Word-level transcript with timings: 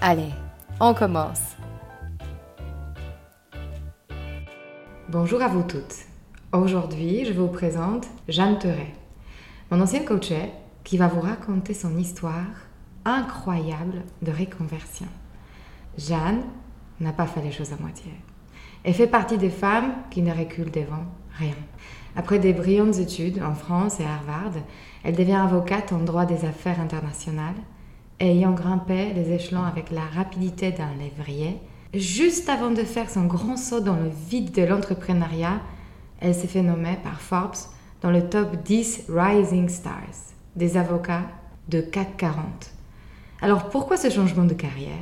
Allez, 0.00 0.30
on 0.78 0.94
commence. 0.94 1.56
Bonjour 5.08 5.42
à 5.42 5.48
vous 5.48 5.64
toutes. 5.64 6.06
Aujourd'hui, 6.52 7.24
je 7.24 7.32
vous 7.32 7.48
présente 7.48 8.06
Jeanne 8.28 8.60
Teret, 8.60 8.94
mon 9.72 9.80
ancienne 9.80 10.04
coach 10.04 10.32
qui 10.84 10.98
va 10.98 11.08
vous 11.08 11.20
raconter 11.20 11.74
son 11.74 11.96
histoire 11.98 12.46
incroyable 13.04 14.02
de 14.22 14.30
reconversion. 14.30 15.08
Jeanne 15.98 16.44
n'a 17.00 17.12
pas 17.12 17.26
fait 17.26 17.42
les 17.42 17.50
choses 17.50 17.72
à 17.72 17.82
moitié. 17.82 18.12
Elle 18.84 18.94
fait 18.94 19.08
partie 19.08 19.36
des 19.36 19.50
femmes 19.50 19.94
qui 20.12 20.22
ne 20.22 20.32
reculent 20.32 20.70
devant 20.70 21.06
rien. 21.38 21.56
Après 22.14 22.38
des 22.38 22.52
brillantes 22.52 22.98
études 22.98 23.42
en 23.42 23.54
France 23.54 23.98
et 23.98 24.04
à 24.04 24.14
Harvard, 24.14 24.62
elle 25.02 25.16
devient 25.16 25.32
avocate 25.32 25.92
en 25.92 25.98
droit 25.98 26.24
des 26.24 26.44
affaires 26.44 26.80
internationales 26.80 27.56
ayant 28.20 28.52
grimpé 28.52 29.12
les 29.14 29.32
échelons 29.32 29.64
avec 29.64 29.90
la 29.90 30.04
rapidité 30.04 30.72
d'un 30.72 30.94
lévrier, 30.98 31.56
juste 31.94 32.48
avant 32.48 32.70
de 32.70 32.82
faire 32.82 33.10
son 33.10 33.24
grand 33.24 33.56
saut 33.56 33.80
dans 33.80 33.96
le 33.96 34.10
vide 34.28 34.52
de 34.52 34.62
l'entrepreneuriat, 34.62 35.60
elle 36.20 36.34
s'est 36.34 36.48
fait 36.48 36.62
nommer 36.62 36.98
par 37.02 37.20
Forbes 37.20 37.56
dans 38.02 38.10
le 38.10 38.28
top 38.28 38.62
10 38.64 39.04
Rising 39.08 39.68
Stars, 39.68 40.34
des 40.56 40.76
avocats 40.76 41.26
de 41.68 41.80
CAC 41.80 42.16
40. 42.16 42.44
Alors 43.40 43.68
pourquoi 43.68 43.96
ce 43.96 44.10
changement 44.10 44.44
de 44.44 44.54
carrière? 44.54 44.92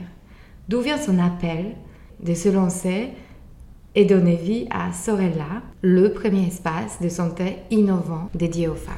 D'où 0.69 0.81
vient 0.81 0.99
son 0.99 1.19
appel 1.19 1.75
de 2.21 2.35
se 2.35 2.49
lancer 2.49 3.11
et 3.95 4.05
donner 4.05 4.37
vie 4.37 4.67
à 4.71 4.93
Sorella, 4.93 5.63
le 5.81 6.13
premier 6.13 6.47
espace 6.47 7.01
de 7.01 7.09
santé 7.09 7.59
innovant 7.71 8.29
dédié 8.35 8.69
aux 8.69 8.75
femmes? 8.75 8.97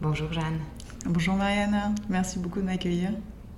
Bonjour 0.00 0.32
Jeanne. 0.32 0.60
Bonjour 1.06 1.34
Mariana, 1.34 1.92
merci 2.08 2.38
beaucoup 2.38 2.60
de 2.60 2.64
m'accueillir. 2.64 3.10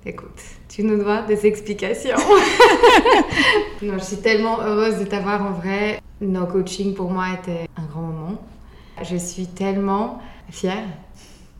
Écoute, 0.05 0.41
tu 0.67 0.83
nous 0.83 1.01
dois 1.01 1.21
des 1.21 1.45
explications. 1.45 2.17
je 3.81 3.97
suis 3.99 4.17
tellement 4.17 4.59
heureuse 4.59 4.99
de 4.99 5.05
t'avoir 5.05 5.41
en 5.41 5.51
vrai. 5.51 6.01
Nos 6.19 6.45
coachings 6.45 6.93
pour 6.93 7.09
moi 7.09 7.27
étaient 7.39 7.69
un 7.77 7.85
grand 7.85 8.01
moment. 8.01 8.41
Je 9.01 9.15
suis 9.15 9.47
tellement 9.47 10.19
fière 10.49 10.83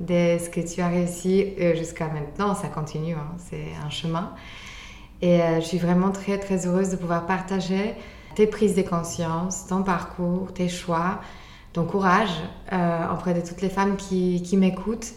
de 0.01 0.37
ce 0.37 0.49
que 0.49 0.59
tu 0.59 0.81
as 0.81 0.89
réussi 0.89 1.53
euh, 1.57 1.73
jusqu'à 1.73 2.09
maintenant. 2.09 2.53
Ça 2.53 2.67
continue, 2.67 3.13
hein. 3.13 3.37
c'est 3.37 3.67
un 3.81 3.89
chemin. 3.89 4.33
Et 5.21 5.41
euh, 5.41 5.61
je 5.61 5.65
suis 5.67 5.77
vraiment 5.77 6.11
très 6.11 6.37
très 6.37 6.67
heureuse 6.67 6.89
de 6.89 6.97
pouvoir 6.97 7.25
partager 7.25 7.93
tes 8.35 8.45
prises 8.45 8.75
de 8.75 8.81
conscience, 8.81 9.67
ton 9.67 9.83
parcours, 9.83 10.53
tes 10.53 10.67
choix, 10.67 11.21
ton 11.71 11.85
courage 11.85 12.43
euh, 12.73 13.13
auprès 13.13 13.33
de 13.33 13.39
toutes 13.39 13.61
les 13.61 13.69
femmes 13.69 13.95
qui, 13.95 14.41
qui 14.41 14.57
m'écoutent 14.57 15.13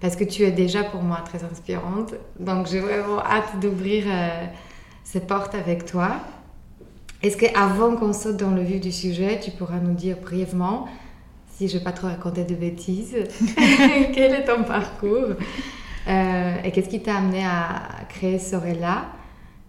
parce 0.00 0.16
que 0.16 0.24
tu 0.24 0.42
es 0.42 0.50
déjà 0.50 0.84
pour 0.84 1.02
moi 1.02 1.22
très 1.24 1.44
inspirante. 1.44 2.14
Donc 2.38 2.66
j'ai 2.66 2.80
vraiment 2.80 3.20
hâte 3.20 3.60
d'ouvrir 3.60 4.04
euh, 4.06 4.44
ces 5.04 5.20
portes 5.20 5.54
avec 5.54 5.86
toi. 5.86 6.16
Est-ce 7.22 7.36
qu'avant 7.36 7.96
qu'on 7.96 8.12
saute 8.12 8.36
dans 8.36 8.50
le 8.50 8.62
vif 8.62 8.80
du 8.80 8.92
sujet, 8.92 9.40
tu 9.40 9.50
pourras 9.50 9.78
nous 9.78 9.94
dire 9.94 10.18
brièvement, 10.18 10.86
si 11.56 11.68
je 11.68 11.74
ne 11.74 11.78
vais 11.78 11.84
pas 11.84 11.92
trop 11.92 12.08
raconter 12.08 12.44
de 12.44 12.54
bêtises, 12.54 13.16
quel 14.14 14.34
est 14.34 14.44
ton 14.44 14.64
parcours 14.64 15.34
euh, 16.08 16.54
et 16.62 16.70
qu'est-ce 16.70 16.88
qui 16.88 17.00
t'a 17.02 17.16
amené 17.16 17.44
à 17.44 18.04
créer 18.08 18.38
Sorella 18.38 19.06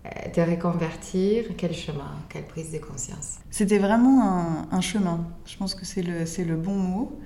euh, 0.06 0.10
te 0.34 0.42
reconvertir, 0.42 1.46
quel 1.58 1.74
chemin, 1.74 2.12
quelle 2.30 2.46
prise 2.46 2.72
de 2.72 2.80
conscience? 2.80 3.38
C'était 3.50 3.80
vraiment 3.80 4.24
un, 4.24 4.68
un, 4.72 4.82
chemin, 4.82 5.26
je 5.46 5.56
pense 5.58 5.74
que 5.74 5.86
c'est 5.86 6.04
le, 6.04 6.26
le 6.44 6.56
bon 6.56 6.76
mot. 6.76 7.20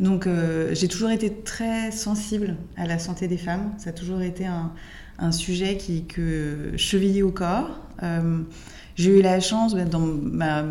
Donc 0.00 0.26
euh, 0.26 0.74
j'ai 0.74 0.88
toujours 0.88 1.10
été 1.10 1.32
très 1.32 1.90
sensible 1.90 2.56
à 2.76 2.86
la 2.86 2.98
santé 2.98 3.28
des 3.28 3.38
femmes. 3.38 3.72
Ça 3.78 3.90
a 3.90 3.92
toujours 3.92 4.20
été 4.20 4.46
un, 4.46 4.72
sujet 5.32 5.78
qui 5.78 6.04
que 6.04 6.72
chevillé 6.76 7.22
au 7.22 7.30
corps. 7.30 7.80
Euh, 8.02 8.40
j'ai 8.96 9.18
eu 9.18 9.22
la 9.22 9.40
chance, 9.40 9.74
bah, 9.74 9.84
dans 9.84 10.00
ma, 10.00 10.62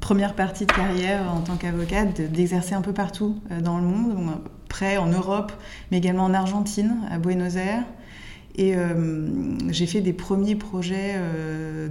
première 0.00 0.34
partie 0.34 0.66
de 0.66 0.72
carrière 0.72 1.32
en 1.32 1.40
tant 1.40 1.56
qu'avocate, 1.56 2.20
d'exercer 2.20 2.74
un 2.74 2.82
peu 2.82 2.92
partout 2.92 3.40
euh, 3.50 3.60
dans 3.60 3.78
le 3.78 3.84
monde, 3.86 4.32
près 4.68 4.98
en 4.98 5.06
Europe, 5.06 5.52
mais 5.90 5.98
également 5.98 6.24
en 6.24 6.34
Argentine, 6.34 6.96
à 7.10 7.18
Buenos 7.18 7.56
Aires. 7.56 7.84
Et 8.60 8.74
j'ai 9.68 9.86
fait 9.86 10.00
des 10.00 10.12
premiers 10.12 10.56
projets 10.56 11.14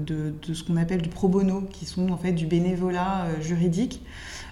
de, 0.05 0.33
ce 0.53 0.63
qu'on 0.63 0.75
appelle 0.75 1.01
du 1.01 1.07
pro 1.07 1.29
bono, 1.29 1.61
qui 1.61 1.85
sont 1.85 2.09
en 2.09 2.17
fait 2.17 2.33
du 2.33 2.45
bénévolat 2.45 3.27
juridique 3.39 4.01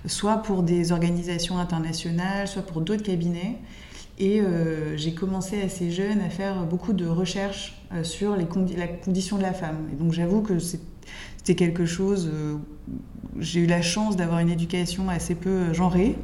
soit 0.07 0.37
pour 0.37 0.63
des 0.63 0.91
organisations 0.91 1.57
internationales, 1.57 2.47
soit 2.47 2.61
pour 2.61 2.81
d'autres 2.81 3.03
cabinets. 3.03 3.57
Et 4.17 4.39
euh, 4.39 4.95
j'ai 4.95 5.13
commencé 5.13 5.61
assez 5.61 5.91
jeune 5.91 6.21
à 6.21 6.29
faire 6.29 6.63
beaucoup 6.65 6.93
de 6.93 7.05
recherches 7.05 7.75
euh, 7.93 8.03
sur 8.03 8.35
les 8.35 8.47
la 8.77 8.87
condition 8.87 9.37
de 9.37 9.41
la 9.41 9.53
femme. 9.53 9.89
Et 9.91 9.95
donc 9.95 10.13
j'avoue 10.13 10.41
que 10.41 10.57
c'était 10.59 11.55
quelque 11.55 11.85
chose. 11.85 12.31
Euh, 12.33 12.55
j'ai 13.39 13.59
eu 13.61 13.65
la 13.65 13.81
chance 13.81 14.15
d'avoir 14.15 14.39
une 14.39 14.49
éducation 14.49 15.09
assez 15.09 15.35
peu 15.35 15.73
genrée. 15.73 16.15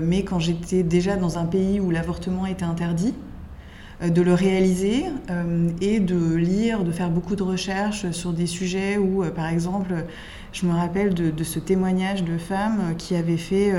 Mais 0.00 0.22
quand 0.22 0.38
j'étais 0.38 0.84
déjà 0.84 1.16
dans 1.16 1.38
un 1.38 1.44
pays 1.44 1.80
où 1.80 1.90
l'avortement 1.90 2.46
était 2.46 2.64
interdit, 2.64 3.12
de 4.02 4.20
le 4.20 4.34
réaliser 4.34 5.04
et 5.80 6.00
de 6.00 6.34
lire, 6.34 6.84
de 6.84 6.92
faire 6.92 7.08
beaucoup 7.08 7.34
de 7.34 7.42
recherches 7.42 8.10
sur 8.10 8.32
des 8.32 8.46
sujets 8.46 8.98
où, 8.98 9.24
par 9.34 9.48
exemple, 9.48 9.94
je 10.52 10.66
me 10.66 10.72
rappelle 10.72 11.12
de, 11.12 11.44
ce 11.44 11.58
témoignage 11.58 12.24
de 12.24 12.38
femmes 12.38 12.94
qui 12.96 13.14
avaient 13.14 13.36
fait 13.36 13.72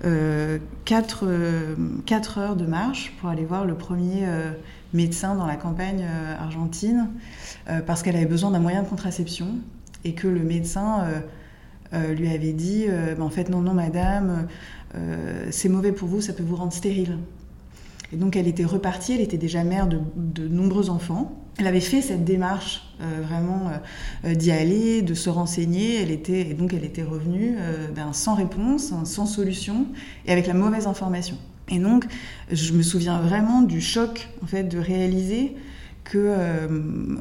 4 0.00 0.06
euh, 0.06 0.58
quatre, 0.84 1.24
euh, 1.26 1.74
quatre, 2.06 2.38
heures 2.38 2.56
de 2.56 2.66
marche 2.66 3.12
pour 3.20 3.28
aller 3.28 3.44
voir 3.44 3.64
le 3.66 3.74
premier 3.74 4.26
euh, 4.26 4.52
médecin 4.92 5.34
dans 5.34 5.46
la 5.46 5.56
campagne 5.56 6.02
euh, 6.02 6.36
argentine 6.38 7.08
parce 7.86 8.02
qu'elle 8.02 8.16
avait 8.16 8.26
besoin 8.26 8.50
d'un 8.50 8.58
moyen 8.58 8.82
de 8.82 8.88
contraception 8.88 9.48
et 10.04 10.12
que 10.12 10.28
le 10.28 10.40
médecin 10.40 11.06
lui 11.92 12.28
avait 12.28 12.52
dit 12.52 12.84
en 13.18 13.30
fait 13.30 13.48
non 13.48 13.62
non 13.62 13.72
madame 13.72 14.46
c'est 15.50 15.70
mauvais 15.70 15.92
pour 15.92 16.08
vous 16.08 16.20
ça 16.20 16.34
peut 16.34 16.42
vous 16.42 16.56
rendre 16.56 16.74
stérile 16.74 17.16
et 18.14 18.16
donc 18.16 18.36
elle 18.36 18.48
était 18.48 18.64
repartie 18.64 19.12
elle 19.12 19.20
était 19.20 19.36
déjà 19.36 19.64
mère 19.64 19.88
de, 19.88 19.98
de 20.16 20.48
nombreux 20.48 20.88
enfants 20.88 21.44
elle 21.58 21.66
avait 21.68 21.80
fait 21.80 22.02
cette 22.02 22.24
démarche 22.24 22.82
euh, 23.00 23.20
vraiment 23.22 23.70
euh, 24.24 24.34
d'y 24.34 24.50
aller, 24.50 25.02
de 25.02 25.14
se 25.14 25.30
renseigner. 25.30 26.02
Elle 26.02 26.10
était, 26.10 26.40
et 26.40 26.54
donc 26.54 26.74
elle 26.74 26.84
était 26.84 27.04
revenue 27.04 27.54
euh, 27.58 27.88
ben, 27.94 28.12
sans 28.12 28.34
réponse, 28.34 28.92
sans 29.04 29.26
solution 29.26 29.86
et 30.26 30.32
avec 30.32 30.46
la 30.46 30.54
mauvaise 30.54 30.86
information. 30.86 31.36
Et 31.68 31.78
donc 31.78 32.06
je 32.50 32.72
me 32.72 32.82
souviens 32.82 33.20
vraiment 33.20 33.62
du 33.62 33.80
choc 33.80 34.28
en 34.42 34.46
fait 34.46 34.64
de 34.64 34.78
réaliser 34.78 35.54
que 36.02 36.18
euh, 36.18 36.68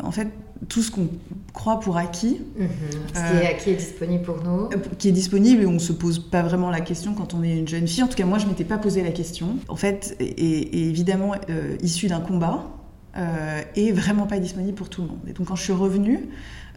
en 0.04 0.12
fait 0.12 0.30
tout 0.69 0.81
ce 0.81 0.92
qu'on 0.92 1.07
croit 1.54 1.80
pour 1.80 1.98
acquis, 1.98 2.42
mmh. 2.57 2.65
ce 3.13 3.31
qui 3.31 3.44
est 3.44 3.48
acquis 3.48 3.69
est 3.71 3.75
disponible 3.75 4.24
pour 4.24 4.44
nous, 4.44 4.69
qui 4.98 5.10
est 5.10 5.13
disponible 5.13 5.63
et 5.63 5.65
on 5.65 5.80
se 5.80 5.94
pose 5.94 6.19
pas 6.19 6.42
vraiment 6.42 6.69
la 6.69 6.81
question 6.81 7.13
quand 7.13 7.33
on 7.33 7.44
est 7.44 7.57
une 7.57 7.68
jeune 7.68 7.88
fille. 7.88 8.04
En 8.04 8.07
tout 8.07 8.18
cas 8.18 8.25
moi 8.25 8.38
je 8.38 8.48
m'étais 8.48 8.63
pas 8.63 8.77
posé 8.77 9.04
la 9.04 9.12
question. 9.12 9.57
En 9.68 9.75
fait, 9.75 10.15
et, 10.19 10.25
et 10.25 10.89
évidemment 10.89 11.33
euh, 11.50 11.75
issu 11.81 12.07
d'un 12.07 12.21
combat 12.21 12.65
euh, 13.18 13.62
et 13.75 13.92
vraiment 13.92 14.25
pas 14.25 14.39
disponible 14.39 14.75
pour 14.75 14.89
tout 14.89 15.01
le 15.01 15.07
monde. 15.10 15.19
Et 15.27 15.33
donc 15.33 15.48
quand 15.48 15.56
je 15.56 15.63
suis 15.63 15.74
revenue, 15.74 16.30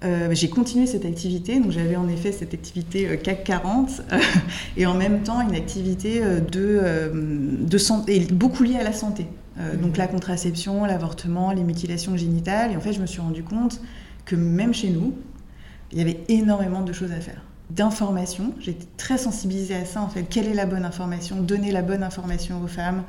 euh, 0.04 0.28
j'ai 0.32 0.50
continué 0.50 0.86
cette 0.86 1.04
activité. 1.04 1.58
Donc 1.58 1.72
j'avais 1.72 1.96
en 1.96 2.08
effet 2.08 2.32
cette 2.32 2.54
activité 2.54 3.08
euh, 3.08 3.16
CAC 3.16 3.44
40 3.44 4.02
euh, 4.12 4.18
et 4.76 4.86
en 4.86 4.94
même 4.94 5.22
temps 5.22 5.40
une 5.40 5.54
activité 5.54 6.20
euh, 6.22 6.40
de, 6.40 7.64
de 7.66 7.78
santé, 7.78 8.26
beaucoup 8.30 8.62
liée 8.62 8.76
à 8.76 8.84
la 8.84 8.92
santé. 8.92 9.26
Euh, 9.58 9.76
donc 9.76 9.96
la 9.96 10.06
contraception, 10.06 10.84
l'avortement, 10.84 11.52
les 11.52 11.62
mutilations 11.62 12.16
génitales. 12.16 12.72
Et 12.72 12.76
en 12.76 12.80
fait, 12.80 12.92
je 12.92 13.00
me 13.00 13.06
suis 13.06 13.20
rendu 13.20 13.42
compte 13.42 13.80
que 14.24 14.36
même 14.36 14.74
chez 14.74 14.90
nous, 14.90 15.14
il 15.92 15.98
y 15.98 16.00
avait 16.00 16.20
énormément 16.28 16.82
de 16.82 16.92
choses 16.92 17.12
à 17.12 17.20
faire. 17.20 17.42
D'information, 17.70 18.54
j'étais 18.60 18.86
très 18.96 19.18
sensibilisée 19.18 19.74
à 19.74 19.84
ça 19.84 20.00
en 20.00 20.08
fait. 20.08 20.22
Quelle 20.22 20.46
est 20.46 20.54
la 20.54 20.66
bonne 20.66 20.84
information? 20.84 21.40
Donner 21.40 21.72
la 21.72 21.82
bonne 21.82 22.04
information 22.04 22.62
aux 22.62 22.68
femmes, 22.68 23.02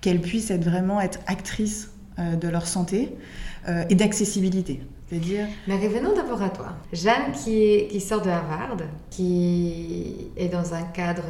qu'elles 0.00 0.20
puissent 0.20 0.50
être 0.50 0.64
vraiment 0.64 1.00
être 1.00 1.18
actrices 1.26 1.90
euh, 2.18 2.36
de 2.36 2.48
leur 2.48 2.66
santé 2.66 3.12
euh, 3.68 3.84
et 3.90 3.96
d'accessibilité. 3.96 4.82
C'est-à-dire... 5.08 5.46
Mais 5.66 5.76
revenons 5.76 6.14
d'abord 6.14 6.42
à 6.42 6.48
toi. 6.48 6.76
Jeanne 6.92 7.32
qui, 7.32 7.88
qui, 7.88 8.00
sort 8.00 8.22
de 8.22 8.30
Harvard, 8.30 8.76
qui 9.10 10.30
est 10.36 10.48
dans 10.48 10.74
un 10.74 10.82
cadre 10.82 11.24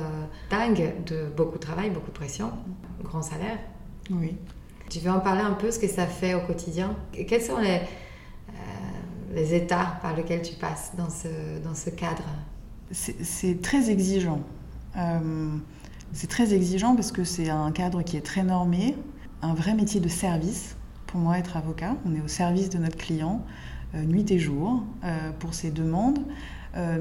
dingue 0.50 0.93
de 1.06 1.26
beaucoup 1.35 1.56
de 1.56 1.62
travail, 1.62 1.91
beaucoup 1.91 2.11
de 2.11 2.17
pression, 2.17 2.50
grand 3.03 3.23
salaire. 3.23 3.59
Oui. 4.11 4.37
Tu 4.94 5.00
veux 5.00 5.11
en 5.11 5.19
parler 5.19 5.41
un 5.41 5.55
peu, 5.55 5.73
ce 5.73 5.81
que 5.81 5.88
ça 5.88 6.06
fait 6.06 6.35
au 6.35 6.41
quotidien? 6.43 6.94
Quels 7.26 7.43
sont 7.43 7.58
les, 7.58 7.81
euh, 9.35 9.52
états 9.52 9.99
par 10.00 10.14
lesquels 10.14 10.41
tu 10.41 10.55
passes 10.55 10.93
dans 10.96 11.11
ce, 11.11 11.91
cadre? 11.91 12.23
C'est 12.93 13.61
très 13.61 13.91
exigeant. 13.91 14.38
Euh, 14.96 15.49
c'est 16.12 16.29
très 16.29 16.55
exigeant 16.55 16.94
parce 16.94 17.11
que 17.11 17.25
c'est 17.25 17.50
un 17.50 17.73
cadre 17.73 18.02
qui 18.02 18.17
est 18.17 18.25
très 18.25 18.44
normé, 18.44 18.94
un 19.43 19.55
vrai 19.55 19.75
métier 19.75 19.99
de 19.99 20.06
service. 20.06 20.76
Pour 21.08 21.19
moi, 21.19 21.38
être 21.38 21.56
avocat, 21.56 21.97
on 22.06 22.14
est 22.14 22.20
au 22.20 22.29
service 22.29 22.70
de 22.70 22.79
notre 22.79 22.97
client, 22.97 23.44
euh, 23.97 24.02
nuit 24.05 24.31
et 24.31 24.38
jour, 24.38 24.85
pour 25.40 25.55
ses 25.55 25.73
demandes. 25.73 26.20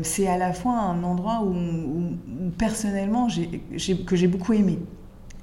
c'est 0.02 0.28
à 0.28 0.40
la 0.40 0.52
fois 0.52 0.80
un 0.80 1.04
endroit 1.04 1.44
où, 1.44 1.54
où 1.54 2.50
personnellement, 2.58 3.28
que 3.28 4.16
j'ai 4.16 4.28
beaucoup 4.28 4.54
aimé. 4.54 4.80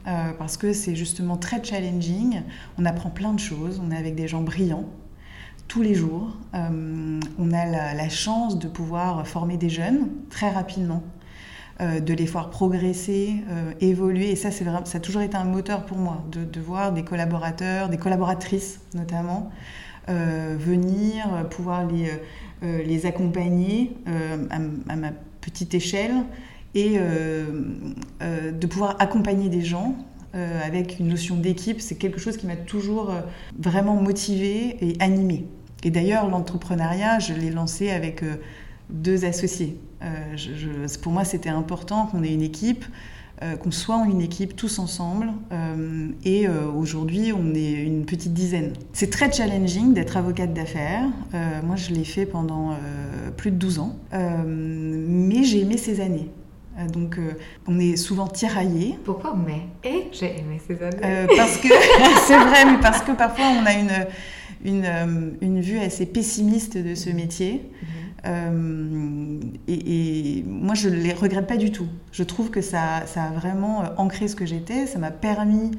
Euh, 0.06 0.32
parce 0.38 0.56
que 0.56 0.73
c'est 0.73 0.97
justement 0.97 1.37
très 1.37 1.62
challenging. 1.62 2.43
On 2.79 2.87
apprend 2.87 3.11
plein 3.11 3.32
de 3.32 3.38
choses, 3.38 3.81
on 3.85 3.91
est 3.91 3.97
avec 3.97 4.14
des 4.14 4.29
gens 4.29 4.43
brillants 4.43 4.87
tous 5.69 5.82
les 5.82 5.94
jours. 5.94 6.37
Euh, 6.55 7.20
on 7.38 7.52
a 7.52 7.67
la, 7.67 8.08
chance 8.08 8.58
de 8.58 8.67
pouvoir 8.67 9.26
former 9.26 9.56
des 9.56 9.69
jeunes 9.69 10.08
très 10.31 10.50
rapidement, 10.50 11.02
euh, 11.81 12.00
de 12.00 12.14
les 12.14 12.25
voir 12.25 12.50
progresser, 12.50 13.44
évoluer. 13.81 14.31
Et 14.31 14.37
ça, 14.37 14.50
ça 14.50 14.64
a 14.94 15.00
toujours 15.00 15.23
été 15.23 15.37
un 15.37 15.44
moteur 15.44 15.85
pour 15.85 15.99
moi, 15.99 16.25
de, 16.32 16.61
voir 16.61 16.93
des 16.93 17.05
collaborateurs, 17.05 17.88
des 17.88 17.99
collaboratrices 17.99 18.81
notamment, 18.94 19.50
venir, 20.08 21.46
pouvoir 21.50 21.87
les 22.62 23.06
accompagner 23.06 23.96
à, 24.08 24.96
ma 24.96 25.12
petite 25.41 25.75
échelle 25.75 26.25
et 26.75 26.94
euh, 26.96 27.44
euh, 28.22 28.52
de 28.52 28.67
pouvoir 28.67 28.96
accompagner 29.00 29.49
des 29.49 29.62
gens 29.62 29.96
euh, 30.34 30.61
avec 30.64 30.99
une 31.00 31.08
notion 31.08 31.37
d'équipe, 31.37 31.81
c'est 31.81 31.96
quelque 31.96 32.20
chose 32.20 32.37
qui 32.37 32.46
m'a 32.46 32.56
toujours 32.56 33.12
vraiment 33.58 33.96
motivée 33.96 34.76
et 34.81 34.96
animée. 35.00 35.46
Et 35.82 35.90
d'ailleurs, 35.90 36.28
l'entrepreneuriat, 36.28 37.19
je 37.19 37.32
l'ai 37.32 37.50
lancé 37.50 37.90
avec 37.90 38.22
deux 38.90 39.25
associés. 39.25 39.78
Pour 41.02 41.12
moi, 41.12 41.25
c'était 41.25 41.49
important 41.49 42.06
qu'on 42.06 42.22
ait 42.22 42.34
une 42.34 42.43
équipe, 42.43 42.84
qu'on 43.62 43.70
soit 43.70 43.96
en 43.96 44.05
une 44.05 44.20
équipe 44.20 44.55
tous 44.55 44.78
ensemble. 44.78 45.32
et 46.25 46.46
aujourd'hui, 46.49 47.32
on 47.32 47.55
est 47.55 47.72
une 47.72 48.05
petite 48.05 48.34
dizaine. 48.34 48.75
C'est 48.93 49.08
très 49.08 49.32
challenging 49.32 49.94
d'être 49.94 50.19
avocate 50.19 50.52
d'affaires. 50.52 51.08
moi, 51.64 51.76
je 51.76 51.93
l'ai 51.93 52.05
fait 52.05 52.26
pendant 52.26 52.76
plus 53.38 53.50
de 53.50 53.56
12 53.56 53.78
ans. 53.78 53.96
mais 54.12 55.44
j'ai 55.44 55.62
aimé 55.62 55.78
ces 55.78 56.02
années. 56.02 56.28
Euh, 56.78 56.88
donc, 56.88 57.19
euh, 57.19 57.32
on 57.67 57.78
est 57.78 57.96
souvent 57.96 58.26
tiraillé. 58.26 58.99
Pourquoi 59.05 59.34
mais? 59.34 59.62
Et 59.84 60.08
j'ai 60.12 60.38
aimé 60.38 60.61
ces 60.67 60.82
années. 60.82 60.96
Euh, 61.05 61.26
parce 61.37 61.56
que, 61.58 61.69
c'est 62.26 62.38
vrai, 62.38 62.64
mais 62.64 62.78
parce 62.81 63.02
que 63.02 63.12
parfois 63.12 63.46
on 63.61 63.67
a 63.67 63.72
une, 63.72 64.06
une, 64.64 65.37
une 65.40 65.61
vue 65.61 65.78
assez 65.78 66.06
pessimiste 66.06 66.76
de 66.76 66.94
ce 66.94 67.11
métier. 67.11 67.70
Mhm. 68.22 69.40
et, 69.67 70.44
moi, 70.46 70.75
je 70.75 70.88
ne 70.88 70.96
les 70.96 71.12
regrette 71.12 71.46
pas 71.46 71.56
du 71.56 71.72
tout. 71.72 71.88
Je 72.12 72.22
trouve 72.22 72.50
que 72.50 72.61
ça, 72.61 73.06
ça 73.06 73.25
a 73.25 73.31
vraiment 73.31 73.82
ancré 73.96 74.28
ce 74.28 74.37
que 74.37 74.46
j'étais. 74.46 74.87
Ça 74.87 74.99
m'a 74.99 75.11
permis 75.11 75.72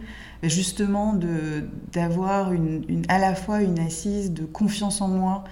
justement 0.43 1.13
d'avoir 1.93 2.51
une, 2.51 2.83
une, 2.89 3.03
à 3.09 3.19
la 3.19 3.35
fois 3.35 3.61
une 3.61 3.79
assise 3.79 4.33
de 4.33 4.43
confiance 4.43 5.01
en 5.01 5.07
moi, 5.07 5.43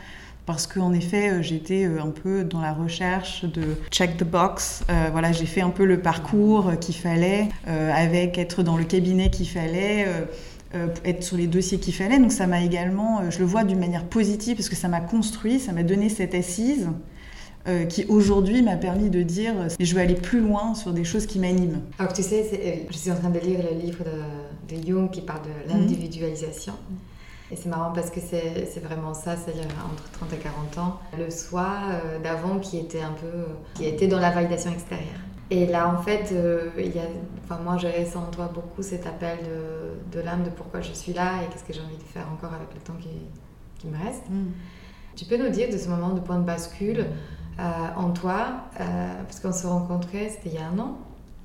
parce 0.49 0.65
qu'en 0.65 0.93
effet, 0.93 1.29
euh, 1.29 1.41
j'étais 1.43 1.85
euh, 1.85 2.01
un 2.01 2.09
peu 2.09 2.43
dans 2.43 2.59
la 2.59 2.73
recherche 2.73 3.45
de 3.45 3.75
check 3.91 4.17
the 4.17 4.23
box. 4.23 4.83
Euh, 4.89 5.09
voilà, 5.11 5.31
j'ai 5.31 5.45
fait 5.45 5.61
un 5.61 5.69
peu 5.69 5.85
le 5.85 6.01
parcours 6.01 6.71
qu'il 6.81 6.95
fallait, 6.95 7.49
avec 7.67 8.39
être 8.39 8.63
dans 8.63 8.75
le 8.75 8.83
cabinet 8.83 9.29
qu'il 9.29 9.47
fallait. 9.47 10.07
être 11.05 11.23
sur 11.23 11.37
les 11.37 11.45
dossiers 11.45 11.77
qu'il 11.77 11.93
fallait. 11.93 12.17
Donc 12.17 12.31
ça 12.31 12.47
m'a 12.47 12.63
également, 12.63 13.29
je 13.29 13.37
le 13.37 13.45
vois 13.45 13.63
d'une 13.63 13.77
manière 13.77 14.05
positive 14.05 14.55
parce 14.55 14.69
que 14.69 14.75
ça 14.75 14.87
m'a 14.87 15.01
construit, 15.01 15.59
ça 15.59 15.71
m'a 15.71 15.83
donné 15.83 16.09
cette 16.09 16.33
assise 16.33 16.87
qui 17.87 18.05
aujourd'hui 18.05 18.63
m'a 18.63 18.75
permis 18.75 19.11
de 19.11 19.21
dire 19.21 19.53
je 19.79 19.93
veux 19.93 20.01
aller 20.01 20.15
plus 20.15 20.39
loin 20.39 20.73
sur 20.73 20.93
des 20.93 21.03
choses 21.03 21.27
qui 21.27 21.37
m'animent. 21.37 21.81
Alors 21.99 22.13
tu 22.13 22.23
sais, 22.23 22.85
je 22.89 22.97
suis 22.97 23.11
en 23.11 23.15
train 23.15 23.29
de 23.29 23.39
lire 23.39 23.59
le 23.59 23.79
livre 23.79 24.03
de, 24.03 24.75
de 24.75 24.87
Jung 24.87 25.11
qui 25.11 25.21
parle 25.21 25.41
de 25.43 25.71
mhm. 25.71 25.79
l'individualisation. 25.79 26.73
Et 27.51 27.55
c'est 27.55 27.69
marrant 27.69 27.91
parce 27.91 28.11
que 28.11 28.19
c'est 28.19 28.79
vraiment 28.79 29.13
ça, 29.13 29.35
c'est-à-dire 29.35 29.65
entre 29.91 30.09
30 30.11 30.33
et 30.33 30.37
40 30.37 30.77
ans, 30.77 30.99
le 31.17 31.31
soi 31.31 31.67
euh, 31.89 32.19
d'avant 32.19 32.59
qui 32.59 32.77
était 32.77 33.01
un 33.01 33.13
peu, 33.13 33.27
qui 33.73 33.85
était 33.85 34.07
dans 34.07 34.19
la 34.19 34.29
validation 34.29 34.71
extérieure. 34.71 35.19
Et 35.49 35.65
là, 35.65 35.89
en 35.89 35.99
fait, 35.99 36.31
euh, 36.31 36.69
il 36.77 36.95
y 36.95 36.99
a, 36.99 37.05
enfin, 37.43 37.59
moi, 37.63 37.77
je 37.77 37.87
ressens 37.87 38.19
en 38.19 38.31
toi 38.31 38.51
beaucoup 38.53 38.83
cet 38.83 39.07
appel 39.07 39.39
de, 39.39 40.15
de 40.15 40.23
l'âme 40.23 40.43
de 40.43 40.51
pourquoi 40.51 40.81
je 40.81 40.93
suis 40.93 41.11
là 41.11 41.41
et 41.41 41.51
qu'est-ce 41.51 41.63
que 41.63 41.73
j'ai 41.73 41.81
envie 41.81 41.97
de 41.97 42.03
faire 42.03 42.27
encore 42.31 42.53
avec 42.53 42.71
le 42.75 42.81
temps 42.81 42.97
qui, 42.99 43.09
qui 43.79 43.87
me 43.87 43.97
reste. 43.97 44.29
Mm. 44.29 44.51
Tu 45.15 45.25
peux 45.25 45.37
nous 45.37 45.49
dire 45.49 45.71
de 45.71 45.77
ce 45.77 45.89
moment 45.89 46.09
de 46.09 46.19
point 46.19 46.37
de 46.37 46.45
bascule 46.45 47.07
euh, 47.59 47.63
en 47.97 48.11
toi, 48.11 48.61
parce 48.77 49.39
qu'on 49.39 49.51
se 49.51 49.65
rencontrait, 49.65 50.29
c'était 50.29 50.49
il 50.49 50.55
y 50.55 50.57
a 50.59 50.67
un 50.67 50.77
an. 50.77 50.99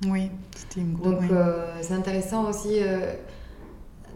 Oui, 0.07 0.29
c'était 0.55 0.81
une 0.81 0.93
grosse. 0.93 1.15
Donc, 1.15 1.31
c'est 1.81 1.93
intéressant 1.93 2.47
aussi 2.47 2.79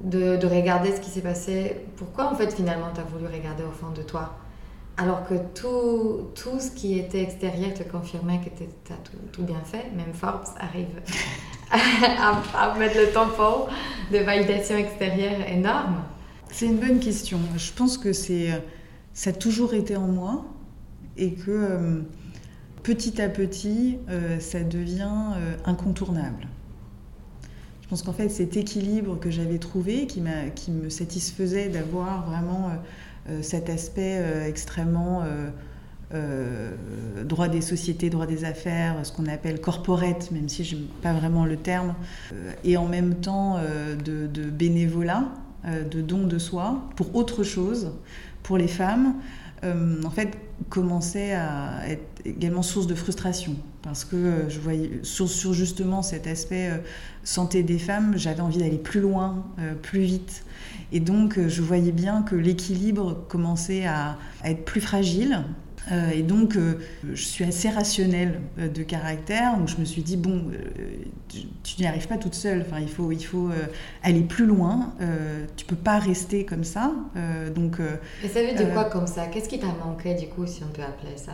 de, 0.03 0.45
regarder 0.45 0.95
ce 0.95 1.01
qui 1.01 1.09
s'est 1.09 1.21
passé. 1.21 1.75
Pourquoi 1.97 2.31
en 2.31 2.35
fait 2.35 2.53
finalement 2.53 2.87
tu 2.93 3.01
as 3.01 3.03
voulu 3.03 3.25
regarder 3.25 3.63
au 3.63 3.71
fond 3.71 3.91
de 3.95 4.01
toi? 4.01 4.37
Alors 4.97 5.25
que 5.27 5.35
tout, 5.55 6.27
tout 6.35 6.59
ce 6.59 6.71
qui 6.71 6.99
était 6.99 7.21
extérieur 7.21 7.73
te 7.73 7.83
confirmait 7.83 8.39
que 8.39 8.49
tu 8.49 8.91
as 8.91 8.97
tout, 9.31 9.43
bien 9.43 9.61
fait, 9.63 9.85
même 9.95 10.13
Forbes 10.13 10.43
arrive 10.59 10.87
à, 11.71 12.77
mettre 12.77 12.97
le 12.97 13.11
tampon 13.13 13.67
de 14.11 14.17
validation 14.17 14.75
extérieure 14.75 15.47
énorme. 15.47 16.03
C'est 16.51 16.65
une 16.65 16.77
bonne 16.77 16.99
question. 16.99 17.39
Je 17.55 17.71
pense 17.71 17.97
que 17.97 18.11
c'est 18.11 18.49
ça 19.13 19.31
a 19.31 19.33
toujours 19.33 19.73
été 19.73 19.97
en 19.97 20.07
moi 20.07 20.45
et 21.17 21.33
que 21.33 21.51
euh, 21.51 22.01
petit 22.83 23.21
à 23.21 23.27
petit, 23.27 23.97
euh, 24.09 24.39
ça 24.39 24.61
devient 24.61 25.33
euh, 25.35 25.55
incontournable. 25.65 26.47
Je 27.89 27.95
pense 27.95 28.03
qu'en 28.03 28.13
fait, 28.13 28.29
cet 28.29 28.55
équilibre 28.55 29.17
que 29.19 29.31
j'avais 29.31 29.57
trouvé, 29.57 30.05
qui, 30.05 30.21
me 30.21 30.89
satisfaisait 30.89 31.69
d'avoir 31.69 32.29
vraiment 32.29 32.67
euh, 32.67 33.31
euh, 33.31 33.41
cet 33.41 33.67
aspect 33.67 34.19
euh, 34.19 34.45
extrêmement 34.45 35.23
droit 37.25 37.47
des 37.47 37.61
sociétés, 37.61 38.11
droit 38.11 38.27
des 38.27 38.45
affaires, 38.45 39.03
ce 39.03 39.11
qu'on 39.11 39.25
appelle 39.25 39.59
corporate, 39.59 40.29
même 40.29 40.49
si 40.49 40.63
je 40.63 40.75
n'aime 40.75 40.85
pas 41.01 41.13
vraiment 41.13 41.45
le 41.45 41.57
terme, 41.57 41.95
et 42.63 42.77
en 42.77 42.87
même 42.87 43.15
temps 43.15 43.57
de, 44.05 44.49
bénévolat, 44.49 45.25
de 45.65 46.01
don 46.01 46.27
de 46.27 46.37
soi, 46.37 46.81
pour 46.95 47.15
autre 47.15 47.43
chose, 47.43 47.91
pour 48.43 48.57
les 48.57 48.67
femmes, 48.67 49.15
en 49.63 50.09
fait, 50.09 50.37
commençait 50.69 51.33
à 51.33 51.87
être 51.87 52.21
également 52.25 52.63
source 52.63 52.87
de 52.87 52.95
frustration 52.95 53.55
parce 53.89 54.05
que 54.05 54.15
euh, 54.15 54.49
je 54.49 54.59
voyais 54.59 54.99
sur, 55.01 55.27
justement 55.53 56.03
cet 56.03 56.27
aspect 56.27 56.69
euh, 56.69 56.77
santé 57.23 57.63
des 57.63 57.79
femmes, 57.79 58.13
j'avais 58.17 58.41
envie 58.41 58.59
d'aller 58.59 58.77
plus 58.77 59.01
loin, 59.01 59.43
euh, 59.57 59.73
plus 59.73 60.01
vite. 60.01 60.43
Et 60.91 60.99
donc 60.99 61.39
je 61.47 61.61
voyais 61.63 61.91
bien 61.91 62.21
que 62.21 62.35
l'équilibre 62.35 63.25
commençait 63.27 63.87
à, 63.87 64.17
être 64.43 64.63
plus 64.65 64.81
fragile. 64.81 65.43
et 66.13 66.21
donc 66.23 66.57
je 67.13 67.21
suis 67.21 67.43
assez 67.43 67.69
rationnelle 67.69 68.41
de 68.57 68.83
caractère, 68.83 69.57
donc 69.57 69.67
je 69.67 69.77
me 69.77 69.85
suis 69.85 70.01
dit 70.01 70.17
bon, 70.17 70.45
tu 71.27 71.81
n'y 71.81 71.87
arrives 71.87 72.07
pas 72.07 72.17
toute 72.17 72.33
seule. 72.33 72.65
Enfin, 72.67 72.79
il 72.81 72.89
faut, 72.89 73.11
il 73.11 73.23
faut 73.23 73.49
aller 74.03 74.21
plus 74.21 74.47
loin. 74.47 74.93
tu 75.55 75.65
peux 75.65 75.75
pas 75.75 75.99
rester 75.99 76.43
comme 76.43 76.63
ça. 76.63 76.91
donc. 77.55 77.77
Et 78.23 78.27
ça 78.27 78.41
veut 78.41 78.55
dire 78.55 78.73
quoi 78.73 78.85
comme 78.85 79.07
ça? 79.07 79.27
Qu'est-ce 79.27 79.49
qui 79.49 79.59
t'a 79.59 79.67
manqué 79.67 80.15
du 80.15 80.27
coup, 80.27 80.47
si 80.47 80.63
on 80.63 80.73
peut 80.73 80.83
appeler 80.83 81.17
ça? 81.17 81.33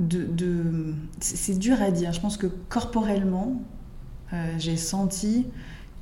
De, 0.00 0.94
c'est 1.20 1.58
dur 1.58 1.80
à 1.80 1.90
dire. 1.90 2.12
Je 2.12 2.20
pense 2.20 2.36
que 2.36 2.46
corporellement, 2.46 3.60
euh, 4.32 4.54
j'ai 4.58 4.76
senti 4.76 5.46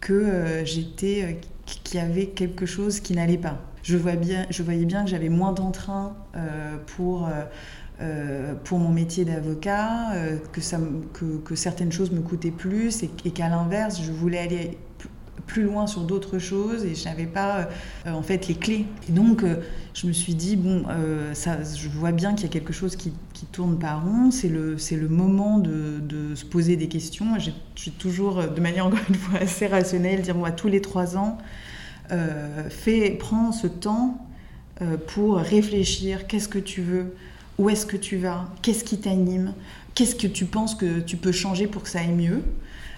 que 0.01 0.13
euh, 0.13 0.65
j'étais, 0.65 1.23
euh, 1.25 1.33
qu'il 1.85 1.99
y 1.99 2.03
avait 2.03 2.27
quelque 2.27 2.67
chose 2.67 3.01
qui 3.01 3.15
n'allait 3.15 3.39
pas. 3.39 3.59
Je, 3.83 3.97
voyais 3.97 4.85
bien 4.85 5.05
que 5.05 5.11
j'avais 5.11 5.31
moins 5.31 5.53
d'entrain 5.53 6.15
pour, 6.89 7.27
pour 8.65 8.79
mon 8.79 8.91
métier 8.91 9.25
d'avocat, 9.25 10.13
que, 10.53 11.55
certaines 11.55 11.91
choses 11.91 12.11
me 12.11 12.21
coûtaient 12.21 12.51
plus 12.51 13.03
et, 13.03 13.09
qu'à 13.09 13.49
l'inverse, 13.49 14.03
je 14.03 14.13
voulais 14.13 14.41
aller 14.41 14.79
plus 15.49 15.65
loin 15.65 15.89
sur 15.89 16.03
d'autres 16.03 16.39
choses 16.39 16.85
et 16.85 16.95
je 16.95 17.05
n'avais 17.07 17.27
pas 17.27 17.69
en 18.07 18.23
fait 18.23 18.47
les 18.47 18.55
clés. 18.55 18.87
Et 19.09 19.13
donc 19.13 19.45
je 19.95 20.07
me 20.07 20.13
suis 20.13 20.35
dit 20.35 20.55
bon, 20.57 20.85
ça, 21.33 21.59
je 21.63 21.89
vois 21.89 22.13
bien 22.13 22.35
qu'il 22.35 22.45
y 22.45 22.47
a 22.47 22.53
quelque 22.53 22.73
chose 22.73 22.95
qui, 22.95 23.13
tourne 23.51 23.79
pas 23.79 23.95
rond. 23.95 24.31
C'est 24.31 24.49
le 24.49 24.79
c'est 24.79 24.97
le 24.97 25.09
moment 25.09 25.59
de, 25.59 26.01
de, 26.01 26.35
se 26.35 26.45
poser 26.45 26.77
des 26.77 26.89
questions. 26.89 27.39
Je 27.39 27.51
suis 27.75 27.91
toujours 27.91 28.45
de 28.45 28.61
manière 28.61 28.87
encore 28.87 29.01
une 29.09 29.15
fois 29.17 29.41
assez 29.41 29.67
rationnelle, 29.67 30.23
dire 30.23 30.37
moi 30.37 30.53
tous 30.53 30.69
les 30.69 30.81
trois 30.81 31.17
ans, 31.17 31.39
fais 32.69 33.11
prends 33.19 33.51
ce 33.51 33.67
temps 33.67 34.25
pour 35.09 35.37
réfléchir. 35.37 36.27
Qu'est-ce 36.27 36.49
que 36.49 36.59
tu 36.61 36.83
veux? 36.83 37.15
Où 37.59 37.69
est-ce 37.71 37.87
que 37.87 37.97
tu 37.97 38.17
vas, 38.17 38.49
qu'est-ce 38.63 38.85
qui 38.85 38.99
t'anime, 38.99 39.53
qu'est-ce 39.95 40.15
que 40.15 40.29
tu 40.29 40.45
penses 40.45 40.77
que 40.77 41.01
tu 41.01 41.17
peux 41.17 41.33
changer 41.33 41.67
pour 41.67 41.83
que 41.83 41.89
ça 41.89 41.99
aille 41.99 42.13
mieux? 42.13 42.43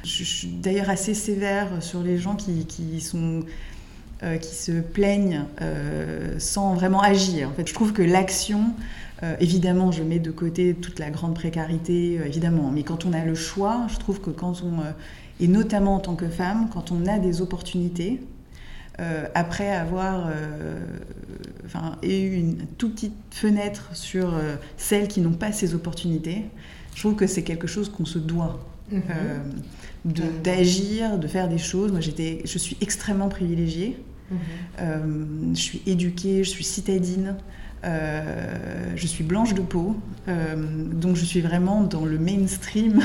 Je, 0.04 0.24
suis 0.24 0.48
d'ailleurs 0.48 0.90
assez 0.90 1.14
sévère 1.14 1.68
sur 1.80 2.02
les 2.02 2.18
gens 2.18 2.36
qui, 2.36 3.00
sont, 3.00 3.44
euh, 4.22 4.36
qui 4.36 4.54
se 4.54 4.72
plaignent 4.72 5.44
euh, 5.60 6.34
sans 6.38 6.74
vraiment 6.74 7.00
agir. 7.00 7.48
En 7.48 7.52
fait, 7.52 7.68
je 7.68 7.74
trouve 7.74 7.92
que 7.92 8.02
l'action, 8.02 8.74
euh, 9.22 9.34
évidemment, 9.40 9.92
je 9.92 10.02
mets 10.02 10.18
de 10.18 10.30
côté 10.30 10.74
toute 10.74 10.98
la 10.98 11.10
grande 11.10 11.34
précarité, 11.34 12.14
évidemment, 12.24 12.70
mais 12.70 12.82
quand 12.82 13.04
on 13.04 13.12
a 13.12 13.24
le 13.24 13.34
choix, 13.34 13.86
je 13.88 13.98
trouve 13.98 14.20
que 14.20 14.30
quand 14.30 14.62
on, 14.62 14.82
et 15.42 15.48
notamment 15.48 15.96
en 15.96 16.00
tant 16.00 16.16
que 16.16 16.28
femme, 16.28 16.68
quand 16.72 16.92
on 16.92 17.06
a 17.06 17.18
des 17.18 17.40
opportunités, 17.40 18.20
après 19.34 19.70
avoir 19.70 20.28
eu 22.02 22.34
une 22.34 22.66
toute 22.76 22.96
petite 22.96 23.14
fenêtre 23.30 23.88
sur 23.94 24.34
celles 24.76 25.08
qui 25.08 25.22
n'ont 25.22 25.32
pas 25.32 25.52
ces 25.52 25.74
opportunités, 25.74 26.44
je 26.94 27.00
trouve 27.00 27.16
que 27.16 27.26
c'est 27.26 27.42
quelque 27.42 27.66
chose 27.66 27.88
qu'on 27.88 28.04
se 28.04 28.18
doit. 28.18 28.60
Mhm. 28.92 29.00
D'agir, 30.04 31.18
de, 31.18 31.26
faire 31.26 31.48
des 31.48 31.58
choses. 31.58 31.90
Moi, 31.92 32.00
j'étais, 32.00 32.42
je 32.44 32.58
suis 32.58 32.76
extrêmement 32.80 33.28
privilégiée. 33.28 33.96
Mhm. 34.30 35.56
je 35.56 35.60
suis 35.60 35.82
éduquée, 35.86 36.44
je 36.44 36.50
suis 36.50 36.62
citadine. 36.64 37.34
Euh, 37.82 38.92
je 38.94 39.06
suis 39.06 39.24
blanche 39.24 39.54
de 39.54 39.62
peau, 39.62 39.96
euh, 40.28 40.54
donc 40.92 41.16
je 41.16 41.24
suis 41.24 41.40
vraiment 41.40 41.82
dans 41.82 42.04
le 42.04 42.18
mainstream 42.18 43.00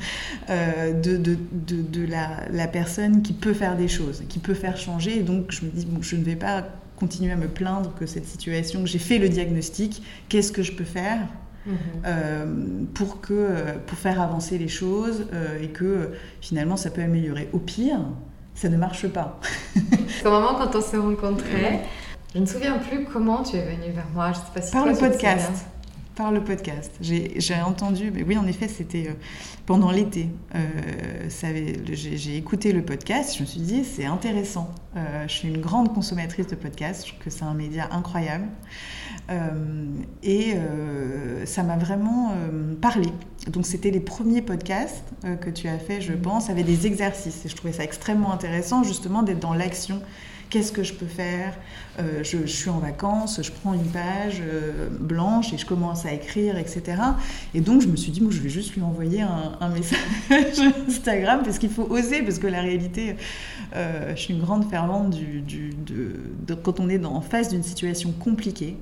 euh, 0.50 0.92
de, 0.92 1.16
de, 1.16 1.36
de, 1.52 2.06
la, 2.06 2.42
la, 2.52 2.68
personne 2.68 3.22
qui 3.22 3.32
peut 3.32 3.54
faire 3.54 3.74
des 3.74 3.88
choses, 3.88 4.22
qui 4.28 4.38
peut 4.38 4.52
faire 4.52 4.76
changer. 4.76 5.20
Et 5.20 5.22
donc 5.22 5.50
je 5.50 5.64
me 5.64 5.70
dis, 5.70 5.86
bon, 5.86 6.02
je 6.02 6.16
ne 6.16 6.24
vais 6.24 6.36
pas 6.36 6.66
continuer 6.96 7.32
à 7.32 7.36
me 7.36 7.48
plaindre 7.48 7.94
que 7.98 8.04
cette 8.04 8.26
situation, 8.26 8.84
j'ai 8.84 8.98
fait 8.98 9.16
le 9.18 9.30
diagnostic, 9.30 10.02
qu'est-ce 10.28 10.52
que 10.52 10.62
je 10.62 10.72
peux 10.72 10.84
faire? 10.84 11.20
Mhm. 11.66 12.86
pour, 12.94 13.20
que, 13.20 13.76
pour 13.86 13.98
faire 13.98 14.20
avancer 14.20 14.58
les 14.58 14.68
choses 14.68 15.26
et 15.60 15.68
que 15.68 16.12
finalement 16.40 16.76
ça 16.76 16.90
peut 16.90 17.02
améliorer. 17.02 17.48
Au 17.52 17.58
pire, 17.58 18.00
ça 18.54 18.68
ne 18.68 18.76
marche 18.76 19.06
pas. 19.08 19.40
Au 20.24 20.30
moment 20.30 20.54
quand 20.56 20.74
on 20.74 20.80
s'est 20.80 20.96
rencontrés, 20.96 21.80
je 22.32 22.38
ne 22.38 22.42
me 22.42 22.46
souviens 22.46 22.78
plus 22.78 23.04
comment 23.04 23.42
tu 23.42 23.56
es 23.56 23.62
venue 23.62 23.92
vers 23.92 24.08
moi. 24.14 24.32
Je 24.32 24.38
sais 24.38 24.42
pas 24.54 24.62
si 24.62 24.72
Par 24.72 24.86
le 24.86 24.94
podcast. 24.94 25.66
Par 26.18 26.32
le 26.32 26.42
podcast. 26.42 26.90
J'ai 27.00 27.62
entendu, 27.64 28.10
mais 28.12 28.24
oui, 28.24 28.36
en 28.36 28.44
effet, 28.48 28.66
c'était 28.66 29.06
euh, 29.06 29.12
pendant 29.66 29.92
l'été. 29.92 30.28
Euh, 30.56 31.28
J'ai 31.92 32.36
écouté 32.36 32.72
le 32.72 32.82
podcast, 32.82 33.36
je 33.36 33.42
me 33.42 33.46
suis 33.46 33.60
dit, 33.60 33.84
c'est 33.84 34.04
intéressant. 34.04 34.68
Euh, 34.96 35.28
je 35.28 35.32
suis 35.32 35.46
une 35.46 35.60
grande 35.60 35.94
consommatrice 35.94 36.48
de 36.48 36.56
podcasts, 36.56 37.06
je 37.06 37.12
trouve 37.12 37.24
que 37.24 37.30
c'est 37.30 37.44
un 37.44 37.54
média 37.54 37.88
incroyable. 37.92 38.48
Et 40.24 40.54
ça 41.44 41.62
m'a 41.62 41.76
vraiment 41.76 42.32
parlé. 42.80 43.10
Donc, 43.46 43.64
c'était 43.64 43.92
les 43.92 44.00
premiers 44.00 44.42
podcasts 44.42 45.04
que 45.40 45.50
tu 45.50 45.68
as 45.68 45.78
fait, 45.78 46.00
je 46.00 46.14
pense, 46.14 46.50
avec 46.50 46.66
des 46.66 46.88
exercices. 46.88 47.44
Et 47.44 47.48
je 47.48 47.54
trouvais 47.54 47.74
ça 47.74 47.84
extrêmement 47.84 48.32
intéressant, 48.32 48.82
justement, 48.82 49.22
d'être 49.22 49.38
dans 49.38 49.54
l'action 49.54 50.02
Qu'est-ce 50.50 50.72
que 50.72 50.82
je 50.82 50.94
peux 50.94 51.06
faire 51.06 51.54
euh, 51.98 52.22
je, 52.22 52.46
suis 52.46 52.70
en 52.70 52.78
vacances, 52.78 53.40
je 53.42 53.50
prends 53.50 53.74
une 53.74 53.86
page 53.86 54.40
euh, 54.40 54.88
blanche 54.88 55.52
et 55.52 55.58
je 55.58 55.66
commence 55.66 56.06
à 56.06 56.12
écrire, 56.12 56.56
etc. 56.56 57.02
Et 57.54 57.60
donc, 57.60 57.82
je 57.82 57.88
me 57.88 57.96
suis 57.96 58.12
dit, 58.12 58.20
moi, 58.20 58.30
je 58.30 58.38
vais 58.38 58.48
juste 58.48 58.74
lui 58.74 58.82
envoyer 58.82 59.22
un, 59.22 59.68
message 59.70 60.60
Instagram 60.88 61.40
parce 61.42 61.58
qu'il 61.58 61.70
faut 61.70 61.82
oser, 61.90 62.22
parce 62.22 62.38
que 62.38 62.46
la 62.46 62.60
réalité, 62.60 63.16
euh, 63.74 64.14
je 64.14 64.20
suis 64.20 64.34
une 64.34 64.40
grande 64.40 64.70
fervente 64.70 65.10
du, 65.10 65.42
de, 65.42 66.54
quand 66.54 66.78
on 66.78 66.88
est 66.88 67.04
en 67.04 67.20
face 67.20 67.48
d'une 67.48 67.64
situation 67.64 68.12
compliquée, 68.12 68.76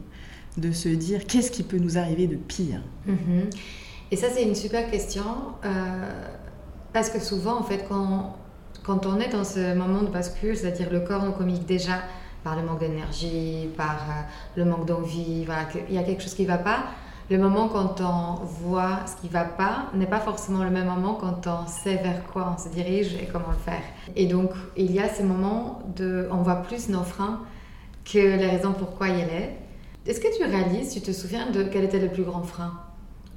de 0.58 0.72
se 0.72 0.88
dire 0.90 1.26
qu'est-ce 1.26 1.50
qui 1.50 1.62
peut 1.62 1.78
nous 1.78 1.96
arriver 1.96 2.26
de 2.26 2.36
pire? 2.36 2.82
Mm-hmm. 3.08 3.56
Et 4.10 4.16
ça, 4.16 4.26
c'est 4.30 4.42
une 4.42 4.54
super 4.54 4.90
question. 4.90 5.24
parce 6.92 7.08
que 7.08 7.18
souvent, 7.18 7.58
en 7.58 7.62
fait, 7.62 7.86
quand 7.88 8.36
quand 8.86 9.04
on 9.04 9.18
est 9.18 9.28
dans 9.28 9.44
ce 9.44 9.74
moment 9.74 10.02
de 10.02 10.08
bascule, 10.08 10.56
c'est-à-dire 10.56 10.90
le 10.90 11.00
corps 11.00 11.24
nous 11.24 11.32
communique 11.32 11.66
déjà 11.66 11.98
par 12.44 12.54
le 12.54 12.62
manque 12.62 12.78
d'énergie, 12.78 13.68
par 13.76 13.96
euh, 14.08 14.22
le 14.56 14.64
manque 14.64 14.86
d'envie, 14.86 15.44
voilà, 15.44 15.64
qu'il 15.64 15.92
y 15.92 15.98
a 15.98 16.04
quelque 16.04 16.22
chose 16.22 16.34
qui 16.34 16.42
ne 16.42 16.48
va 16.48 16.58
pas, 16.58 16.84
le 17.28 17.38
moment 17.38 17.68
quand 17.68 18.00
on 18.00 18.44
voit 18.44 19.00
ce 19.06 19.20
qui 19.20 19.26
ne 19.26 19.32
va 19.32 19.44
pas 19.44 19.86
n'est 19.94 20.06
pas 20.06 20.20
forcément 20.20 20.62
le 20.62 20.70
même 20.70 20.86
moment 20.86 21.14
quand 21.14 21.48
on 21.48 21.66
sait 21.66 21.96
vers 21.96 22.24
quoi 22.32 22.54
on 22.56 22.62
se 22.62 22.68
dirige 22.68 23.14
et 23.14 23.26
comment 23.26 23.50
le 23.50 23.56
faire. 23.56 23.82
Et 24.14 24.26
donc, 24.26 24.50
il 24.76 24.92
y 24.92 25.00
a 25.00 25.08
ces 25.08 25.24
moments 25.24 25.80
de... 25.96 26.28
On 26.30 26.36
voit 26.36 26.62
plus 26.62 26.88
nos 26.88 27.02
freins 27.02 27.40
que 28.04 28.18
les 28.18 28.46
raisons 28.46 28.72
pourquoi 28.72 29.08
il 29.08 29.18
y 29.18 29.22
est. 29.22 29.56
Est-ce 30.06 30.20
que 30.20 30.36
tu 30.36 30.44
réalises, 30.44 30.94
tu 30.94 31.00
te 31.00 31.10
souviens 31.10 31.50
de 31.50 31.64
quel 31.64 31.82
était 31.82 31.98
le 31.98 32.10
plus 32.10 32.22
grand 32.22 32.44
frein 32.44 32.74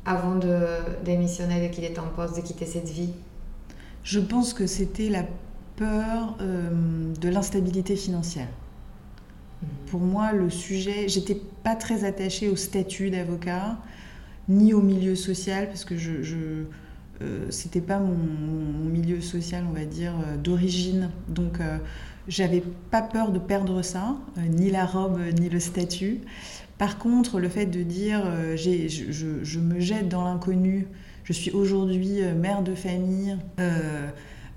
avant 0.06 0.36
de 0.36 0.60
démissionner, 1.04 1.68
de 1.68 1.74
quitter 1.74 1.92
ton 1.92 2.04
poste, 2.16 2.36
de 2.36 2.42
quitter 2.42 2.68
cette 2.68 2.90
vie? 2.90 3.14
Je 4.04 4.20
pense 4.20 4.54
que 4.54 4.68
c'était 4.68 5.10
la 5.10 5.24
peur 5.76 6.36
euh, 6.42 7.14
de 7.20 7.30
l'instabilité 7.30 7.96
financière. 7.96 8.48
Mhm. 9.62 9.70
Pour 9.88 10.02
moi, 10.02 10.34
le 10.34 10.50
sujet, 10.50 11.08
j'étais 11.08 11.40
pas 11.64 11.76
très 11.76 12.04
attachée 12.04 12.50
au 12.50 12.56
statut 12.56 13.10
d'avocat, 13.10 13.78
ni 14.48 14.74
au 14.74 14.82
milieu 14.82 15.16
social, 15.16 15.68
parce 15.68 15.86
que 15.86 15.98
je, 15.98 16.22
je 16.22 16.36
euh, 17.22 17.48
c'était 17.50 17.82
pas 17.82 18.00
mon, 18.00 18.16
milieu 18.90 19.22
social, 19.22 19.64
on 19.70 19.74
va 19.74 19.86
dire, 19.86 20.14
euh, 20.26 20.38
d'origine. 20.38 21.10
Donc, 21.28 21.60
j'avais 22.28 22.64
pas 22.92 23.02
peur 23.02 23.32
de 23.32 23.40
perdre 23.40 23.82
ça, 23.82 24.16
ni 24.38 24.70
la 24.70 24.86
robe, 24.86 25.20
ni 25.40 25.50
le 25.50 25.60
statut. 25.60 26.20
Par 26.78 26.98
contre, 26.98 27.40
le 27.40 27.50
fait 27.50 27.66
de 27.66 27.84
dire, 27.84 28.24
je, 28.56 28.88
je, 29.44 29.60
me 29.60 29.80
jette 29.80 30.08
dans 30.08 30.24
l'inconnu, 30.24 30.88
je 31.30 31.34
suis 31.34 31.52
aujourd'hui 31.52 32.24
euh, 32.24 32.34
mère 32.34 32.64
de 32.64 32.74
famille. 32.74 33.38
Euh, 33.60 34.10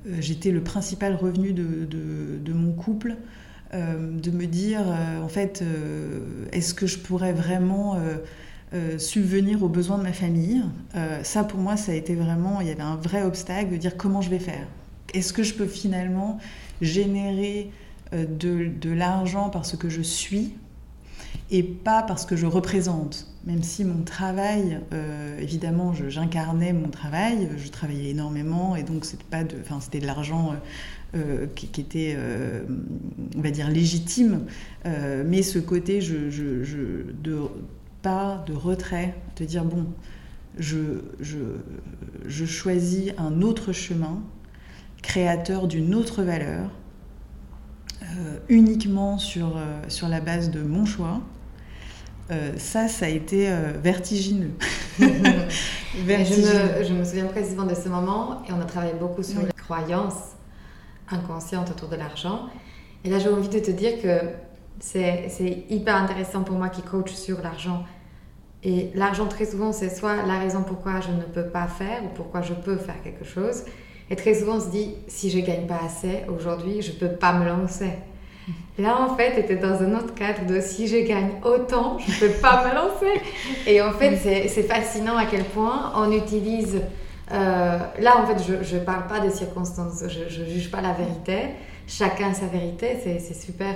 euh, 0.06 0.16
j'étais 0.20 0.50
le 0.50 0.62
principal 0.62 1.14
revenu 1.14 1.52
de, 1.52 2.52
mon 2.52 2.72
couple. 2.72 3.16
de 3.72 4.30
me 4.30 4.46
dire, 4.46 4.82
en 5.22 5.28
fait, 5.28 5.64
est-ce 6.52 6.74
que 6.74 6.86
je 6.86 6.98
pourrais 6.98 7.32
vraiment 7.32 7.96
subvenir 8.98 9.62
aux 9.62 9.68
besoins 9.68 9.96
de 9.96 10.02
ma 10.02 10.12
famille? 10.12 10.62
Ça, 11.22 11.44
pour 11.44 11.60
moi, 11.60 11.76
ça 11.76 11.92
a 11.92 11.94
été 11.94 12.14
vraiment, 12.14 12.60
il 12.60 12.66
y 12.66 12.70
avait 12.70 12.82
un 12.82 12.96
vrai 12.96 13.22
obstacle 13.22 13.70
de 13.70 13.76
dire 13.76 13.96
comment 13.96 14.20
je 14.20 14.28
vais 14.28 14.40
faire? 14.40 14.66
Est-ce 15.14 15.32
que 15.32 15.42
je 15.42 15.54
peux 15.54 15.66
finalement 15.66 16.38
générer 16.82 17.70
de 18.12 18.90
l'argent 18.90 19.48
parce 19.48 19.76
que 19.76 19.88
je 19.88 20.02
suis 20.02 20.52
et 21.50 21.62
pas 21.62 22.02
parce 22.02 22.26
que 22.26 22.36
je 22.36 22.46
représente? 22.46 23.31
Même 23.44 23.64
si 23.64 23.84
mon 23.84 24.04
travail, 24.04 24.78
euh, 24.92 25.36
évidemment, 25.40 25.92
j'incarnais 25.92 26.72
mon 26.72 26.88
travail, 26.88 27.48
je 27.56 27.68
travaillais 27.70 28.10
énormément 28.10 28.76
et 28.76 28.84
donc 28.84 29.04
c'était 29.04 29.42
de, 29.42 29.98
de 30.00 30.06
l'argent 30.06 30.54
euh, 31.16 31.46
qui, 31.56 31.80
était, 31.80 32.14
euh, 32.16 32.62
on 33.36 33.40
va 33.40 33.50
dire 33.50 33.68
légitime, 33.68 34.46
mais 34.84 35.42
ce 35.42 35.58
côté, 35.58 36.00
je, 36.00 36.14
de 37.22 37.40
pas 38.00 38.44
de 38.46 38.52
retrait, 38.52 39.14
de 39.36 39.44
dire 39.44 39.64
bon, 39.64 39.86
je, 40.58 41.00
je, 41.20 41.38
je 42.26 42.44
choisis 42.44 43.12
un 43.18 43.42
autre 43.42 43.72
chemin, 43.72 44.22
créateur 45.02 45.66
d'une 45.66 45.96
autre 45.96 46.22
valeur, 46.22 46.70
uniquement 48.48 49.18
sur, 49.18 49.58
sur 49.88 50.06
la 50.08 50.20
base 50.20 50.50
de 50.50 50.62
mon 50.62 50.84
choix 50.84 51.22
euh, 52.32 52.52
ça, 52.56 52.88
ça 52.88 53.06
a 53.06 53.08
été 53.08 53.48
euh, 53.48 53.72
vertigineux. 53.82 54.52
Je, 54.98 56.92
me, 56.92 57.04
souviens 57.04 57.26
précisément 57.26 57.64
de 57.64 57.74
ce 57.74 57.88
moment 57.88 58.42
et 58.48 58.52
on 58.52 58.60
a 58.60 58.64
travaillé 58.64 58.94
beaucoup 58.94 59.22
sur 59.22 59.40
les 59.40 59.52
croyances 59.52 60.32
inconscientes 61.10 61.70
autour 61.70 61.88
de 61.88 61.96
l'argent. 61.96 62.48
Et 63.04 63.10
là, 63.10 63.18
j'ai 63.18 63.28
envie 63.28 63.48
de 63.48 63.58
te 63.58 63.70
dire 63.70 64.00
que 64.00 64.30
c'est 64.80 65.64
hyper 65.68 65.96
intéressant 65.96 66.42
pour 66.42 66.56
moi 66.56 66.68
qui 66.68 66.82
coach 66.82 67.12
sur 67.12 67.42
l'argent. 67.42 67.84
Et 68.64 68.90
l'argent, 68.94 69.26
très 69.26 69.44
souvent, 69.44 69.72
c'est 69.72 69.94
soit 69.94 70.24
la 70.24 70.38
raison 70.38 70.62
pourquoi 70.62 71.00
je 71.00 71.10
ne 71.10 71.22
peux 71.22 71.50
pas 71.50 71.66
faire 71.66 72.04
ou 72.04 72.08
pourquoi 72.14 72.42
je 72.42 72.54
peux 72.54 72.76
faire 72.76 73.02
quelque 73.02 73.24
chose. 73.24 73.64
Et 74.08 74.16
très 74.16 74.34
souvent, 74.34 74.56
on 74.56 74.60
se 74.60 74.70
dit, 74.70 74.94
si 75.08 75.30
je 75.30 75.38
gagne 75.40 75.66
pas 75.66 75.80
assez 75.84 76.24
aujourd'hui, 76.28 76.80
je 76.80 76.92
peux 76.92 77.08
pas 77.08 77.32
me 77.32 77.44
lancer. 77.44 77.90
Là, 78.78 79.00
en 79.00 79.16
fait, 79.16 79.38
était 79.38 79.56
dans 79.56 79.82
un 79.82 79.94
autre 79.94 80.14
cadre 80.14 80.46
de 80.46 80.60
si 80.60 80.88
je 80.88 80.96
gagne 81.06 81.30
autant, 81.44 81.98
je 81.98 82.24
ne 82.24 82.30
peux 82.30 82.38
pas 82.40 82.68
me 82.68 82.74
lancer. 82.74 83.20
Et 83.66 83.80
en 83.82 83.92
fait, 83.92 84.16
c'est 84.48 84.62
fascinant 84.62 85.16
à 85.16 85.26
quel 85.26 85.44
point 85.44 85.92
on 85.96 86.10
utilise. 86.10 86.80
Euh, 87.30 87.78
là, 88.00 88.18
en 88.18 88.26
fait, 88.26 88.62
je 88.62 88.76
ne 88.76 88.80
parle 88.80 89.06
pas 89.06 89.20
des 89.20 89.30
circonstances, 89.30 90.02
je 90.08 90.42
ne 90.42 90.46
juge 90.46 90.70
pas 90.70 90.80
la 90.80 90.92
vérité, 90.92 91.50
chacun 91.86 92.34
sa 92.34 92.46
vérité, 92.46 92.98
c'est 93.02 93.34
super. 93.34 93.74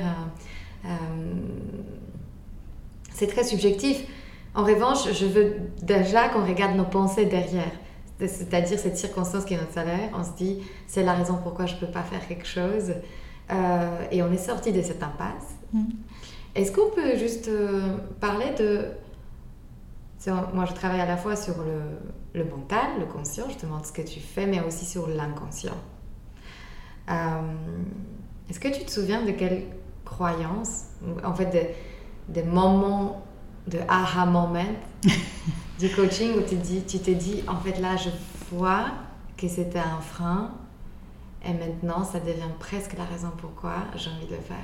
c'est 3.12 3.28
très 3.28 3.44
subjectif. 3.44 4.04
En 4.54 4.64
revanche, 4.64 5.12
je 5.12 5.26
veux 5.26 5.56
déjà 5.82 6.28
qu'on 6.28 6.44
regarde 6.44 6.76
nos 6.76 6.84
pensées 6.84 7.26
derrière. 7.26 7.72
C'est-à-dire 8.18 8.78
cette 8.78 8.96
circonstance 8.96 9.44
qui 9.44 9.52
est 9.52 9.58
notre 9.58 9.74
salaire. 9.74 10.08
On 10.18 10.24
se 10.24 10.30
dit, 10.38 10.62
c'est 10.86 11.02
la 11.02 11.12
raison 11.12 11.38
pourquoi 11.42 11.66
je 11.66 11.74
ne 11.74 11.80
peux 11.80 11.86
pas 11.86 12.02
faire 12.02 12.26
quelque 12.26 12.46
chose. 12.46 12.94
Euh, 13.50 14.06
et 14.10 14.22
on 14.22 14.32
est 14.32 14.38
sorti 14.38 14.72
de 14.72 14.82
cette 14.82 15.02
impasse. 15.02 15.56
Mm. 15.72 15.84
Est-ce 16.54 16.72
qu'on 16.72 16.90
peut 16.90 17.16
juste 17.16 17.48
euh, 17.48 17.98
parler 18.20 18.52
de... 18.58 18.86
Moi, 20.54 20.64
je 20.64 20.72
travaille 20.72 21.00
à 21.00 21.06
la 21.06 21.16
fois 21.16 21.36
sur 21.36 21.54
le, 21.58 22.40
le, 22.40 22.44
mental, 22.44 22.98
le 22.98 23.06
conscient, 23.06 23.44
je 23.48 23.56
te 23.56 23.66
montre 23.66 23.86
ce 23.86 23.92
que 23.92 24.02
tu 24.02 24.18
fais, 24.18 24.46
mais 24.46 24.60
aussi 24.60 24.84
sur 24.84 25.06
l'inconscient. 25.06 25.76
Euh, 27.08 27.14
est-ce 28.50 28.58
que 28.58 28.66
tu 28.66 28.84
te 28.84 28.90
souviens 28.90 29.24
de 29.24 29.30
quelle 29.30 29.62
croyance, 30.04 30.86
en 31.22 31.32
fait, 31.32 31.46
des, 31.46 31.70
des 32.28 32.42
moments 32.42 33.24
de 33.68 33.78
aha 33.88 34.26
moment 34.26 34.64
du 35.78 35.88
coaching 35.90 36.32
où 36.38 36.42
tu 36.42 36.98
t'es 36.98 37.14
dit, 37.14 37.44
en 37.46 37.60
fait, 37.60 37.78
là, 37.78 37.94
je 37.96 38.10
vois 38.50 38.86
que 39.36 39.46
c'était 39.46 39.78
un 39.78 40.00
frein 40.00 40.50
et 41.48 41.52
maintenant, 41.52 42.04
ça 42.04 42.20
devient 42.20 42.52
presque 42.58 42.96
la 42.96 43.04
raison 43.04 43.30
pourquoi 43.36 43.74
j'ai 43.96 44.10
envie 44.10 44.26
de 44.26 44.40
faire. 44.40 44.56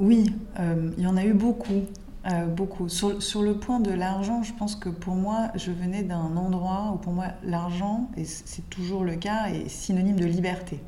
Oui, 0.00 0.32
euh, 0.60 0.92
il 0.96 1.04
y 1.04 1.06
en 1.06 1.16
a 1.16 1.24
eu 1.24 1.34
beaucoup. 1.34 1.82
Euh, 2.26 2.46
beaucoup. 2.46 2.88
Sur, 2.88 3.22
sur, 3.22 3.42
le 3.42 3.58
point 3.58 3.80
de 3.80 3.90
l'argent, 3.90 4.42
je 4.42 4.52
pense 4.52 4.76
que 4.76 4.88
pour 4.88 5.14
moi, 5.14 5.50
je 5.54 5.70
venais 5.70 6.02
d'un 6.02 6.36
endroit 6.36 6.92
où 6.94 6.98
pour 6.98 7.12
moi, 7.12 7.26
l'argent, 7.44 8.10
et 8.16 8.24
c'est 8.24 8.68
toujours 8.70 9.04
le 9.04 9.14
cas, 9.14 9.46
est 9.48 9.68
synonyme 9.68 10.18
de 10.18 10.26
liberté. 10.26 10.80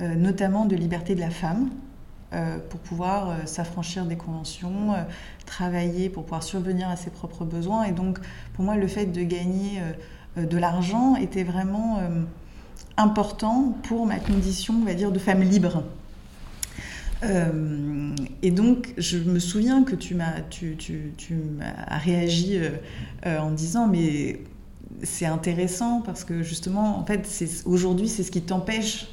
Euh, 0.00 0.14
notamment 0.14 0.64
de 0.64 0.74
liberté 0.74 1.14
de 1.14 1.20
la 1.20 1.30
femme, 1.30 1.70
pour 2.70 2.80
pouvoir 2.80 3.46
s'affranchir 3.46 4.06
des 4.06 4.16
conventions, 4.16 4.94
travailler 5.44 6.08
pour 6.08 6.22
pouvoir 6.22 6.42
survenir 6.42 6.88
à 6.88 6.96
ses 6.96 7.10
propres 7.10 7.44
besoins. 7.44 7.82
Et 7.82 7.92
donc, 7.92 8.20
pour 8.54 8.64
moi, 8.64 8.74
le 8.76 8.86
fait 8.86 9.04
de 9.04 9.22
gagner 9.22 9.82
de 10.38 10.56
l'argent 10.56 11.14
était 11.14 11.44
vraiment 11.44 11.98
important 12.96 13.76
pour 13.84 14.06
ma 14.06 14.18
condition, 14.18 14.74
on 14.80 14.84
va 14.84 14.94
dire, 14.94 15.12
de 15.12 15.18
femme 15.18 15.42
libre. 15.42 15.82
Euh, 17.24 18.14
et 18.42 18.50
donc, 18.50 18.94
je 18.98 19.18
me 19.18 19.38
souviens 19.38 19.84
que 19.84 19.94
tu 19.94 20.14
m'as, 20.14 20.40
tu, 20.50 20.76
tu, 20.76 21.12
tu 21.16 21.36
as 21.86 21.98
réagi 21.98 22.58
euh, 22.58 22.70
euh, 23.26 23.38
en 23.38 23.52
disant, 23.52 23.86
mais 23.86 24.40
c'est 25.02 25.26
intéressant 25.26 26.02
parce 26.04 26.24
que 26.24 26.42
justement, 26.42 26.98
en 26.98 27.04
fait, 27.04 27.28
aujourd'hui, 27.64 28.08
c'est 28.08 28.22
ce 28.22 28.30
qui 28.30 28.42
t'empêche 28.42 29.08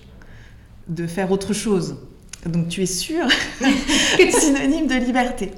de 0.88 1.06
faire 1.06 1.32
autre 1.32 1.54
chose. 1.54 1.98
Donc, 2.46 2.70
tu 2.70 2.82
es 2.82 2.86
que 2.88 4.40
synonyme 4.40 4.88
de 4.88 5.06
liberté. 5.06 5.52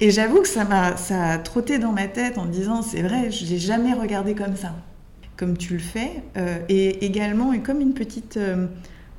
Et 0.00 0.10
j'avoue 0.10 0.42
que 0.42 0.48
ça 0.48 0.64
m'a, 0.64 0.96
ça 0.96 1.30
a 1.32 1.38
trotté 1.38 1.78
dans 1.78 1.92
ma 1.92 2.08
tête 2.08 2.38
en 2.38 2.44
me 2.44 2.52
disant, 2.52 2.82
c'est 2.82 3.02
vrai, 3.02 3.30
je 3.30 3.46
l'ai 3.46 3.58
jamais 3.58 3.94
regardé 3.94 4.34
comme 4.34 4.56
ça 4.56 4.74
comme 5.36 5.56
tu 5.56 5.74
le 5.74 5.80
fais, 5.80 6.22
euh, 6.36 6.58
et 6.68 7.04
également 7.04 7.52
comme 7.58 7.80
une 7.80 7.94
petite 7.94 8.36
euh, 8.36 8.66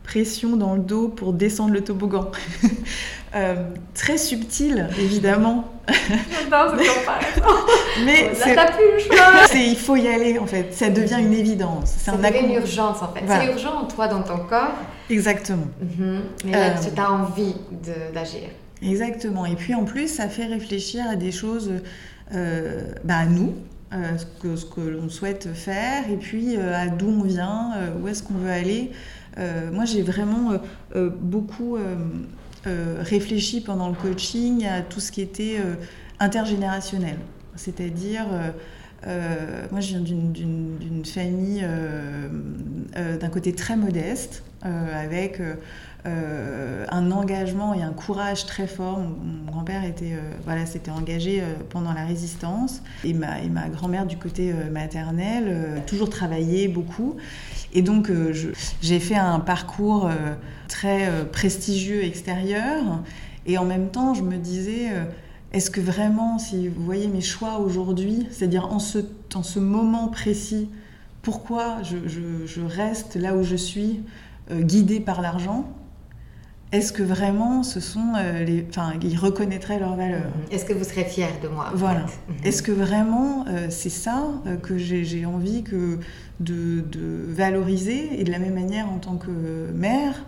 pression 0.03 0.55
dans 0.55 0.75
le 0.75 0.81
dos 0.81 1.09
pour 1.09 1.33
descendre 1.33 1.73
le 1.73 1.81
toboggan. 1.83 2.31
Euh, 3.35 3.55
très 3.93 4.17
subtil, 4.17 4.87
évidemment. 4.97 5.69
C'est 5.89 6.49
Mais 8.05 8.31
c'est 8.33 8.55
plus 8.55 8.93
le 8.93 8.99
choix. 8.99 9.45
il 9.53 9.75
faut 9.75 9.97
y 9.97 10.07
aller, 10.07 10.39
en 10.39 10.45
fait. 10.45 10.73
Ça 10.73 10.89
devient 10.89 11.17
une 11.19 11.33
évidence. 11.33 11.95
C'est 11.97 12.11
un 12.11 12.31
une 12.31 12.53
urgence, 12.53 13.01
en 13.01 13.11
fait. 13.11 13.25
C'est 13.27 13.47
urgent, 13.47 13.83
toi, 13.93 14.07
dans 14.07 14.21
ton 14.21 14.37
corps. 14.37 14.71
Exactement. 15.09 15.67
Mais 16.45 16.51
là, 16.51 16.75
tu 16.79 16.97
as 16.97 17.11
envie 17.11 17.55
d'agir. 18.13 18.47
Exactement. 18.81 19.45
Et 19.45 19.55
puis, 19.55 19.75
en 19.75 19.83
plus, 19.83 20.07
ça 20.07 20.29
fait 20.29 20.45
réfléchir 20.45 21.03
à 21.11 21.17
des 21.17 21.33
choses, 21.33 21.73
bah, 22.31 23.17
à 23.17 23.25
nous, 23.25 23.53
euh, 23.95 24.55
ce 24.55 24.65
que, 24.65 24.81
l'on 24.81 25.09
souhaite 25.09 25.53
faire 25.53 26.09
et 26.09 26.17
puis 26.17 26.57
euh, 26.57 26.75
à 26.75 26.87
d'où 26.87 27.07
on 27.07 27.23
vient, 27.23 27.71
euh, 27.75 27.89
où 28.01 28.07
est-ce 28.07 28.23
qu'on 28.23 28.35
veut 28.35 28.51
aller. 28.51 28.91
moi, 29.73 29.85
j'ai 29.85 30.01
vraiment 30.01 30.53
beaucoup 30.93 31.77
réfléchi 33.01 33.59
pendant 33.59 33.89
le 33.89 33.95
coaching 33.95 34.65
à 34.65 34.81
tout 34.81 35.01
ce 35.01 35.11
qui 35.11 35.21
était 35.21 35.57
intergénérationnel. 36.21 37.17
C'est-à-dire, 37.57 38.27
moi, 39.05 39.81
je 39.81 39.87
viens 39.89 39.99
d'une 39.99 41.03
famille 41.03 41.67
d'un 42.95 43.29
côté 43.29 43.53
très 43.53 43.75
modeste, 43.75 44.43
avec 44.61 45.41
euh, 46.05 46.85
un 46.89 47.09
engagement 47.09 47.73
et 47.73 47.81
un 47.81 47.91
courage 47.91 48.45
très 48.45 48.67
fort. 48.67 48.99
Mon, 48.99 49.51
grand-père 49.51 49.83
était, 49.85 50.13
euh, 50.13 50.33
voilà, 50.43 50.67
s'était 50.67 50.91
engagé 50.91 51.41
euh, 51.41 51.55
pendant 51.69 51.93
la 51.93 52.05
résistance 52.05 52.83
et 53.03 53.13
ma, 53.13 53.69
grand-mère 53.69 54.05
du 54.05 54.15
côté 54.17 54.53
maternel 54.71 55.81
toujours 55.87 56.09
travaillé 56.09 56.67
beaucoup. 56.67 57.15
Et 57.73 57.81
donc 57.81 58.11
j'ai 58.81 58.99
fait 58.99 59.15
un 59.15 59.39
parcours 59.39 60.09
très 60.67 61.09
prestigieux 61.31 62.03
extérieur 62.03 63.01
et 63.45 63.57
en 63.57 63.65
même 63.65 63.89
temps 63.89 64.13
je 64.13 64.21
me 64.21 64.37
disais 64.37 64.91
est-ce 65.53 65.71
que 65.71 65.81
vraiment, 65.81 66.37
si 66.37 66.67
vous 66.67 66.83
voyez 66.83 67.07
mes 67.07 67.21
choix 67.21 67.59
aujourd'hui, 67.59 68.27
c'est-à-dire 68.29 68.71
en 68.71 68.79
ce, 68.79 68.99
en 69.33 69.43
ce 69.43 69.59
moment 69.59 70.07
précis, 70.07 70.69
pourquoi 71.21 71.81
je 71.83 72.61
reste 72.61 73.15
là 73.15 73.35
où 73.35 73.43
je 73.43 73.55
suis, 73.55 74.01
guidée 74.51 74.99
par 74.99 75.21
l'argent? 75.21 75.65
Est-ce 76.75 76.91
que 76.91 77.03
vraiment 77.03 77.63
ce 77.63 77.79
sont 77.79 78.13
euh, 78.17 78.43
les. 78.43 78.65
Enfin, 78.69 78.93
ils 79.01 79.17
reconnaîtraient 79.17 79.79
leur 79.79 79.95
valeur 79.95 80.19
mhm. 80.19 80.51
Est-ce 80.51 80.65
que 80.65 80.73
vous 80.73 80.83
serez 80.83 81.05
fier 81.05 81.29
de 81.41 81.47
moi 81.47 81.71
Voilà. 81.73 82.01
Mhm. 82.01 82.35
Est-ce 82.43 82.61
que 82.61 82.71
vraiment 82.71 83.45
euh, 83.47 83.67
c'est 83.69 83.89
ça 83.89 84.25
euh, 84.45 84.57
que 84.57 84.77
j'ai 84.77 85.25
envie 85.25 85.63
que 85.63 85.99
de, 86.41 86.83
valoriser 87.29 88.19
Et 88.19 88.23
de 88.23 88.31
la 88.31 88.39
même 88.39 88.55
manière, 88.55 88.89
en 88.89 88.97
tant 88.97 89.15
que 89.15 89.71
mère, 89.73 90.25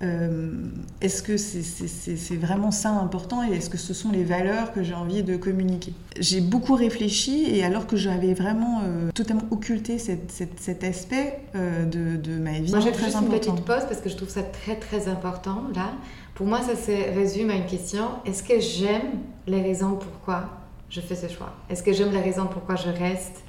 est-ce 0.00 1.22
que 1.22 1.36
c'est 1.36 2.36
vraiment 2.36 2.70
ça 2.70 2.90
important 2.90 3.42
et 3.48 3.54
est-ce 3.54 3.70
que 3.70 3.78
ce 3.78 3.94
sont 3.94 4.10
les 4.10 4.24
valeurs 4.24 4.72
que 4.72 4.82
j'ai 4.82 4.94
envie 4.94 5.22
de 5.22 5.36
communiquer? 5.36 5.94
J'ai 6.18 6.40
beaucoup 6.40 6.74
réfléchi 6.74 7.46
et 7.54 7.64
alors 7.64 7.86
que 7.86 7.96
j'avais 7.96 8.34
vraiment 8.34 8.82
totalement 9.14 9.44
occulté 9.50 9.98
cet 9.98 10.84
aspect 10.84 11.40
de, 11.54 12.16
de, 12.16 12.38
ma 12.38 12.52
vie, 12.52 12.70
Moi, 12.70 12.80
j'ai 12.80 12.92
juste 12.92 13.16
une 13.16 13.28
petite 13.28 13.64
pause 13.64 13.84
parce 13.88 14.00
que 14.00 14.08
je 14.08 14.16
trouve 14.16 14.28
ça 14.28 14.42
très 14.42 14.76
très 14.76 15.08
important 15.08 15.64
là. 15.74 15.92
Pour 16.34 16.46
moi, 16.46 16.60
ça 16.60 16.74
se 16.74 17.14
résume 17.14 17.50
à 17.50 17.54
une 17.54 17.66
question. 17.66 18.08
Est-ce 18.26 18.42
que 18.42 18.58
j'aime 18.58 19.20
les 19.46 19.62
raisons 19.62 19.94
pourquoi 19.94 20.48
je 20.90 21.00
fais 21.00 21.14
ce 21.14 21.28
choix? 21.28 21.54
Est-ce 21.70 21.82
que 21.82 21.92
j'aime 21.92 22.10
les 22.10 22.20
raisons 22.20 22.46
pourquoi 22.46 22.74
je 22.74 22.88
reste 22.88 23.42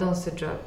dans 0.00 0.14
ce 0.14 0.30
job? 0.34 0.58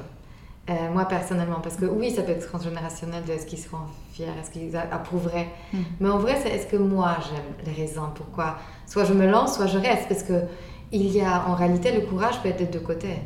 Euh, 0.69 0.91
moi 0.93 1.05
personnellement, 1.05 1.59
parce 1.61 1.75
que 1.75 1.85
oui, 1.85 2.11
ça 2.11 2.21
peut 2.21 2.31
être 2.31 2.47
transgénérationnel 2.47 3.23
de 3.25 3.31
est-ce 3.31 3.45
qu'ils 3.45 3.59
seront 3.59 3.77
fiers, 4.13 4.25
est-ce 4.39 4.51
qu'ils 4.51 4.75
approuveraient. 4.75 5.47
Hmm. 5.73 5.79
Mais 5.99 6.09
en 6.09 6.19
vrai, 6.19 6.37
c'est 6.41 6.49
est-ce 6.49 6.67
que 6.67 6.77
moi 6.77 7.17
j'aime 7.23 7.65
les 7.65 7.81
raisons 7.81 8.09
pourquoi? 8.13 8.57
Soit 8.85 9.05
je 9.05 9.13
me 9.13 9.27
lance, 9.27 9.55
soit 9.55 9.67
je 9.67 9.77
reste, 9.77 10.07
parce 10.07 10.23
que 10.23 10.43
il 10.91 11.09
y 11.11 11.21
a 11.21 11.47
en 11.47 11.55
réalité 11.55 11.91
le 11.91 12.01
courage 12.01 12.41
peut 12.41 12.49
être 12.49 12.57
des 12.57 12.65
deux 12.65 12.79
côtés. 12.79 13.17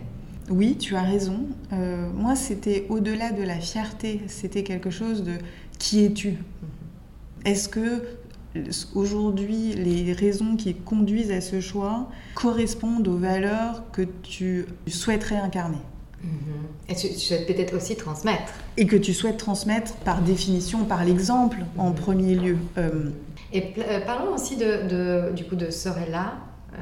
Oui, 0.49 0.77
tu 0.77 0.95
as 0.95 1.01
raison. 1.01 1.47
Euh, 1.71 2.09
moi, 2.13 2.35
c'était 2.35 2.85
au-delà 2.89 3.31
de 3.31 3.43
la 3.43 3.55
fierté, 3.55 4.21
c'était 4.27 4.63
quelque 4.63 4.89
chose 4.89 5.23
de 5.23 5.33
qui 5.79 6.05
es-tu? 6.05 6.31
Hmm. 6.31 7.45
Est-ce 7.45 7.67
que 7.67 8.03
aujourd'hui 8.93 9.73
les 9.73 10.13
raisons 10.13 10.55
qui 10.55 10.75
conduisent 10.75 11.31
à 11.31 11.41
ce 11.41 11.59
choix 11.59 12.09
correspondent 12.35 13.07
aux 13.07 13.17
valeurs 13.17 13.83
que 13.91 14.03
tu 14.21 14.65
souhaiterais 14.87 15.37
incarner? 15.37 15.77
Mhm. 15.77 15.92
Et 16.89 16.95
tu, 16.95 17.07
souhaites 17.13 17.47
peut-être 17.47 17.75
aussi 17.75 17.95
transmettre. 17.95 18.53
Et 18.77 18.85
que 18.85 18.95
tu 18.95 19.13
souhaites 19.13 19.37
transmettre 19.37 19.93
par 19.97 20.21
définition, 20.21 20.85
par 20.85 21.03
l'exemple, 21.03 21.59
en 21.77 21.89
mhm. 21.89 21.95
premier 21.95 22.35
lieu. 22.35 22.57
Euh, 22.77 23.09
Et 23.51 23.73
euh, 23.77 23.99
parlons 24.05 24.33
aussi 24.33 24.57
de, 24.57 25.31
du 25.31 25.45
coup 25.45 25.55
de 25.55 25.69
Sorella, 25.69 26.33
euh, 26.73 26.77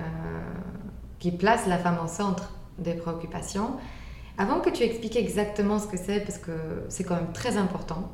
qui 1.19 1.31
place 1.31 1.67
la 1.67 1.77
femme 1.77 1.97
au 2.03 2.07
centre 2.07 2.53
des 2.79 2.93
préoccupations. 2.93 3.71
Avant 4.37 4.59
que 4.59 4.69
tu 4.69 4.83
expliques 4.83 5.17
exactement 5.17 5.77
ce 5.77 5.87
que 5.87 5.97
c'est, 5.97 6.21
parce 6.21 6.39
que 6.39 6.51
c'est 6.89 7.03
quand 7.03 7.15
même 7.15 7.31
très 7.31 7.57
important, 7.57 8.11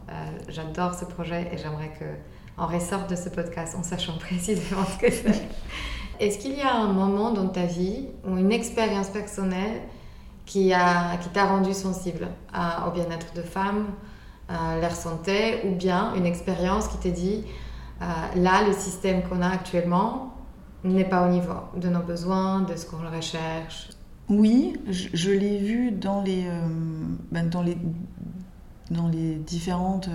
j'adore 0.49 0.93
ce 0.93 1.05
projet 1.05 1.47
et 1.53 1.57
j'aimerais 1.57 1.93
qu'on 1.97 2.65
ressorte 2.65 3.09
de 3.09 3.15
ce 3.15 3.29
podcast 3.29 3.75
en 3.79 3.83
sachant 3.83 4.17
précisément 4.19 4.83
ce 4.85 5.05
que 5.05 5.11
c'est. 5.11 5.47
Est-ce 6.19 6.39
qu'il 6.39 6.57
y 6.57 6.61
a 6.61 6.73
un 6.73 6.91
moment 6.91 7.31
dans 7.31 7.47
ta 7.47 7.65
vie 7.65 8.07
ou 8.27 8.35
une 8.37 8.51
expérience 8.51 9.07
personnelle 9.07 9.81
qui 10.47 10.69
t'a 10.69 11.17
qui 11.17 11.39
rendu 11.39 11.73
sensible 11.73 12.27
au 12.87 12.91
bien-être 12.91 13.33
de 13.35 13.43
femme, 13.43 13.85
à 14.49 14.79
leur 14.79 14.95
santé, 14.95 15.61
ou 15.65 15.75
bien 15.75 16.15
une 16.15 16.25
expérience 16.25 16.87
qui 16.87 16.97
t'a 16.97 17.09
dit, 17.09 17.43
euh, 18.01 18.05
là, 18.35 18.65
le 18.65 18.73
système 18.73 19.23
qu'on 19.23 19.41
a 19.41 19.49
actuellement 19.49 20.33
n'est 20.83 21.05
pas 21.05 21.27
au 21.27 21.31
niveau 21.31 21.53
de 21.75 21.89
nos 21.89 22.01
besoins, 22.01 22.61
de 22.61 22.75
ce 22.75 22.85
qu'on 22.85 22.97
recherche? 22.97 23.89
Oui, 24.29 24.79
je, 24.87 25.31
l'ai 25.31 25.57
vu 25.57 25.91
dans 25.91 26.21
les, 26.21 26.45
euh, 26.47 26.59
ben, 27.31 27.49
dans 27.49 27.61
les, 27.61 27.77
dans 28.89 29.07
les 29.07 29.35
différentes 29.35 30.09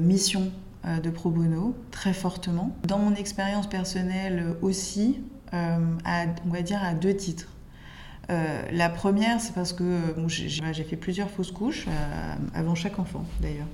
mission 0.00 0.50
de 0.84 1.08
pro 1.10 1.30
bono 1.30 1.74
très 1.90 2.12
fortement. 2.12 2.76
Dans 2.86 2.98
mon 2.98 3.14
expérience 3.14 3.66
personnelle 3.66 4.56
aussi, 4.60 5.20
on 5.52 6.50
va 6.50 6.62
dire 6.62 6.82
à 6.82 6.94
deux 6.94 7.14
titres. 7.14 7.48
Euh, 8.30 8.62
la 8.72 8.90
première, 8.90 9.40
c'est 9.40 9.54
parce 9.54 9.72
que 9.72 10.00
j'ai 10.28 10.84
fait 10.84 10.96
plusieurs 10.96 11.30
fausses 11.30 11.50
couches, 11.50 11.86
euh, 11.88 12.34
avant 12.54 12.74
chaque 12.74 12.98
enfant 12.98 13.24
d'ailleurs. 13.40 13.66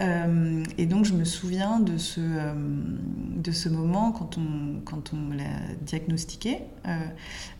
Euh, 0.00 0.64
et 0.76 0.86
donc 0.86 1.04
je 1.04 1.12
me 1.12 1.24
souviens 1.24 1.78
de 1.78 1.96
ce, 1.96 3.68
moment 3.68 4.10
quand 4.10 4.38
on, 4.38 5.34
l'a 5.34 5.44
diagnostiqué, 5.82 6.58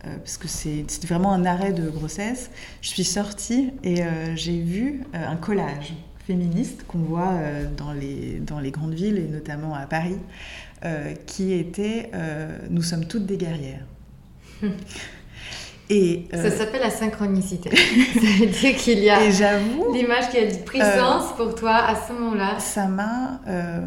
parce 0.03 0.37
que 0.37 0.49
c'était 0.49 1.07
vraiment 1.07 1.33
un 1.33 1.45
arrêt 1.45 1.73
de 1.73 1.89
grossesse. 1.89 2.51
Je 2.83 2.89
suis 2.89 3.05
sortie 3.05 3.71
et 3.85 4.03
j'ai 4.35 4.61
vu 4.61 5.05
un 5.13 5.37
collage 5.37 5.95
féministe 6.27 6.85
qu'on 6.89 6.99
voit 6.99 7.35
dans, 7.77 7.93
les, 7.93 8.41
dans 8.41 8.59
les 8.59 8.73
grandes 8.73 8.95
villes 8.95 9.19
et 9.19 9.29
notamment 9.29 9.75
à 9.75 9.87
Paris, 9.87 10.19
qui 11.27 11.53
était 11.53 12.11
Nous 12.69 12.83
sommes 12.83 13.07
toutes 13.07 13.27
des 13.27 13.37
guerrières. 13.37 13.87
Et, 15.89 16.27
ça 16.33 16.39
euh, 16.39 16.51
s'appelle 16.51 16.81
la 16.81 16.91
synchronicité. 16.91 17.71
ça 18.15 18.21
veut 18.41 18.47
dire 18.47 18.77
qu'il 18.77 18.99
y 18.99 19.11
a 19.11 19.21
l'image 19.93 20.29
qui 20.31 20.39
a 20.39 20.47
pris 20.65 20.81
euh, 20.81 20.99
sens 20.99 21.37
pour 21.37 21.55
toi 21.55 21.75
à 21.75 21.95
ce 21.95 22.13
moment-là. 22.13 22.59
Ça 22.59 22.87
m'a 22.87 23.41
euh, 23.47 23.87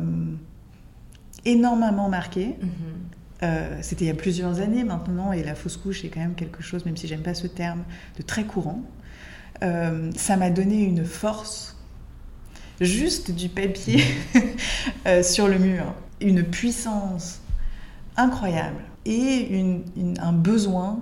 énormément 1.46 2.10
marqué. 2.10 2.56
Mhm. 2.62 3.80
C'était 3.82 4.04
il 4.04 4.08
y 4.10 4.12
a 4.12 4.16
plusieurs 4.16 4.60
années 4.60 4.84
maintenant, 4.84 5.32
et 5.32 5.44
la 5.44 5.56
fausse 5.56 5.78
couche 5.78 6.04
est 6.04 6.10
quand 6.10 6.20
même 6.20 6.36
quelque 6.36 6.62
chose, 6.62 6.86
même 6.86 6.98
si 6.98 7.08
j'aime 7.08 7.22
pas 7.22 7.34
ce 7.34 7.48
terme, 7.48 7.84
de 8.18 8.22
très 8.22 8.44
courant. 8.44 8.82
ça 9.62 10.36
m'a 10.36 10.50
donné 10.50 10.82
une 10.82 11.06
force, 11.06 11.78
juste 12.82 13.32
du 13.32 13.48
papier 13.48 14.04
sur 15.24 15.48
le 15.48 15.58
mur, 15.58 15.86
une 16.20 16.44
puissance 16.44 17.40
incroyable 18.18 18.84
et 19.06 19.82
un 20.20 20.34
besoin 20.34 21.00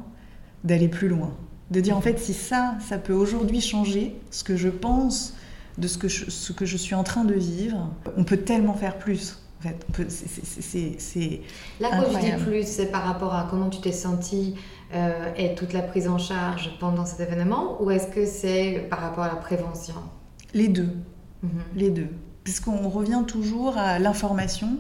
d'aller 0.64 0.88
plus 0.88 1.08
loin. 1.08 1.34
De 1.72 1.80
dire 1.82 1.98
en 1.98 2.02
fait, 2.02 2.18
si 2.20 2.34
ça, 2.34 2.76
ça 2.88 2.98
peut 2.98 3.14
aujourd'hui 3.14 3.62
changer 3.62 4.16
ce 4.32 4.44
que 4.44 4.56
je 4.56 4.70
pense 4.70 5.34
de 5.78 5.88
ce 5.88 5.98
que 5.98 6.08
je, 6.08 6.30
ce 6.30 6.54
que 6.54 6.66
je 6.66 6.78
suis 6.78 6.96
en 6.96 7.04
train 7.04 7.24
de 7.24 7.34
vivre, 7.34 7.90
on 8.16 8.24
peut 8.24 8.38
tellement 8.38 8.74
faire 8.74 8.98
plus. 8.98 9.44
En 9.60 9.64
fait, 9.64 10.10
c'est 10.10 11.42
Là, 11.80 11.90
quand 11.92 12.14
tu 12.14 12.26
dis 12.26 12.44
plus, 12.44 12.68
c'est 12.68 12.88
par 12.88 13.04
rapport 13.04 13.34
à 13.34 13.48
comment 13.50 13.70
tu 13.70 13.82
t'es 13.82 13.92
senti 13.92 14.56
euh, 14.94 15.32
et 15.36 15.56
toute 15.56 15.74
la 15.74 15.82
prise 15.82 16.08
en 16.08 16.18
charge 16.18 16.78
pendant 16.80 17.06
cet 17.06 17.20
événement, 17.20 17.82
ou 17.82 17.92
est-ce 17.92 18.08
que 18.08 18.26
c'est 18.26 18.88
par 18.90 19.00
rapport 19.00 19.24
à 19.24 19.28
la 19.28 19.36
prévention? 19.36 19.96
Les 20.54 20.68
deux. 20.68 20.90
Mhm. 21.44 21.50
Les 21.76 21.90
deux. 21.90 22.10
Puisqu'on 22.44 22.88
revient 22.90 23.24
toujours 23.28 23.78
à 23.78 24.00
l'information 24.00 24.80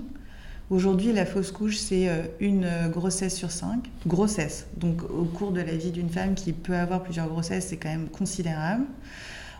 Aujourd'hui, 0.69 1.13
la 1.13 1.25
fausse 1.25 1.51
couche, 1.51 1.77
c'est 1.77 2.09
euh, 2.09 2.23
une 2.41 2.65
euh, 2.65 2.89
grossesse 2.89 3.33
sur 3.35 3.51
cinq. 3.51 3.89
Grossesse. 4.05 4.67
Donc, 4.75 5.01
au 5.03 5.23
cours 5.23 5.51
de 5.51 5.61
la 5.61 5.77
vie 5.77 5.91
d'une 5.91 6.09
femme 6.09 6.35
qui 6.35 6.51
peut 6.51 6.75
avoir 6.75 7.03
plusieurs 7.03 7.29
grossesses, 7.29 7.67
c'est 7.67 7.77
quand 7.77 7.87
même 7.87 8.09
considérable. 8.09 8.83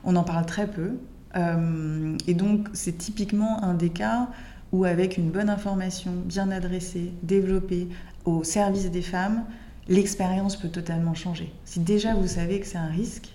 On 0.03 0.17
en 0.17 0.23
parle 0.23 0.45
très 0.45 0.67
peu. 0.67 0.97
Euh, 1.37 2.17
et 2.27 2.33
donc, 2.33 2.67
c'est 2.73 2.97
typiquement 2.97 3.63
un 3.63 3.73
des 3.73 3.89
cas 3.89 4.27
où, 4.73 4.83
avec 4.83 5.17
une 5.17 5.29
bonne 5.29 5.49
information, 5.49 6.11
bien 6.25 6.51
adressée, 6.51 7.13
développée, 7.23 7.87
au 8.25 8.43
service 8.43 8.91
des 8.91 9.01
femmes, 9.01 9.45
l'expérience 9.87 10.57
peut 10.57 10.67
totalement 10.67 11.13
changer. 11.13 11.53
Si 11.63 11.79
déjà 11.79 12.15
vous 12.15 12.27
savez 12.27 12.59
que 12.59 12.67
c'est 12.67 12.77
un 12.77 12.87
risque, 12.87 13.29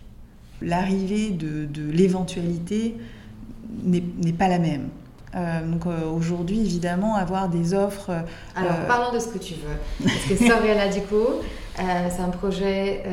l'arrivée 0.60 1.30
de, 1.30 1.64
de 1.64 1.90
l'éventualité 1.90 2.96
n'est 3.82 4.34
pas 4.34 4.48
la 4.48 4.58
même. 4.58 4.90
Euh, 5.34 5.66
donc 5.66 5.86
euh, 5.86 6.10
aujourd'hui, 6.10 6.60
évidemment, 6.60 7.14
avoir 7.14 7.48
des 7.48 7.74
offres. 7.74 8.10
Euh, 8.10 8.20
Alors, 8.54 8.86
parlons 8.86 9.14
de 9.14 9.18
ce 9.18 9.28
que 9.28 9.38
tu 9.38 9.54
veux. 9.54 10.04
Parce 10.04 10.24
que 10.26 10.36
Sorella, 10.36 10.88
du 10.88 11.00
coup, 11.02 11.40
c'est 11.76 12.20
un 12.20 12.28
projet 12.28 13.04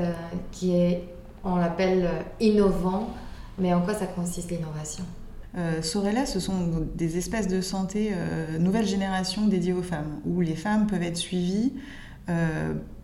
qui 0.51 0.75
est, 0.75 1.03
on 1.43 1.55
l'appelle 1.55 2.09
innovant, 2.39 3.13
mais 3.57 3.73
en 3.73 3.81
quoi 3.81 3.93
ça 3.93 4.05
consiste 4.05 4.51
l'innovation? 4.51 5.05
Sorella, 5.81 6.25
ce 6.25 6.39
sont 6.39 6.87
des 6.93 7.17
espèces 7.17 7.47
de 7.47 7.61
santé 7.61 8.13
nouvelle 8.59 8.85
génération 8.85 9.47
dédiées 9.47 9.73
aux 9.73 9.81
femmes, 9.81 10.19
où 10.25 10.41
les 10.41 10.55
femmes 10.55 10.87
peuvent 10.87 11.03
être 11.03 11.17
suivies 11.17 11.73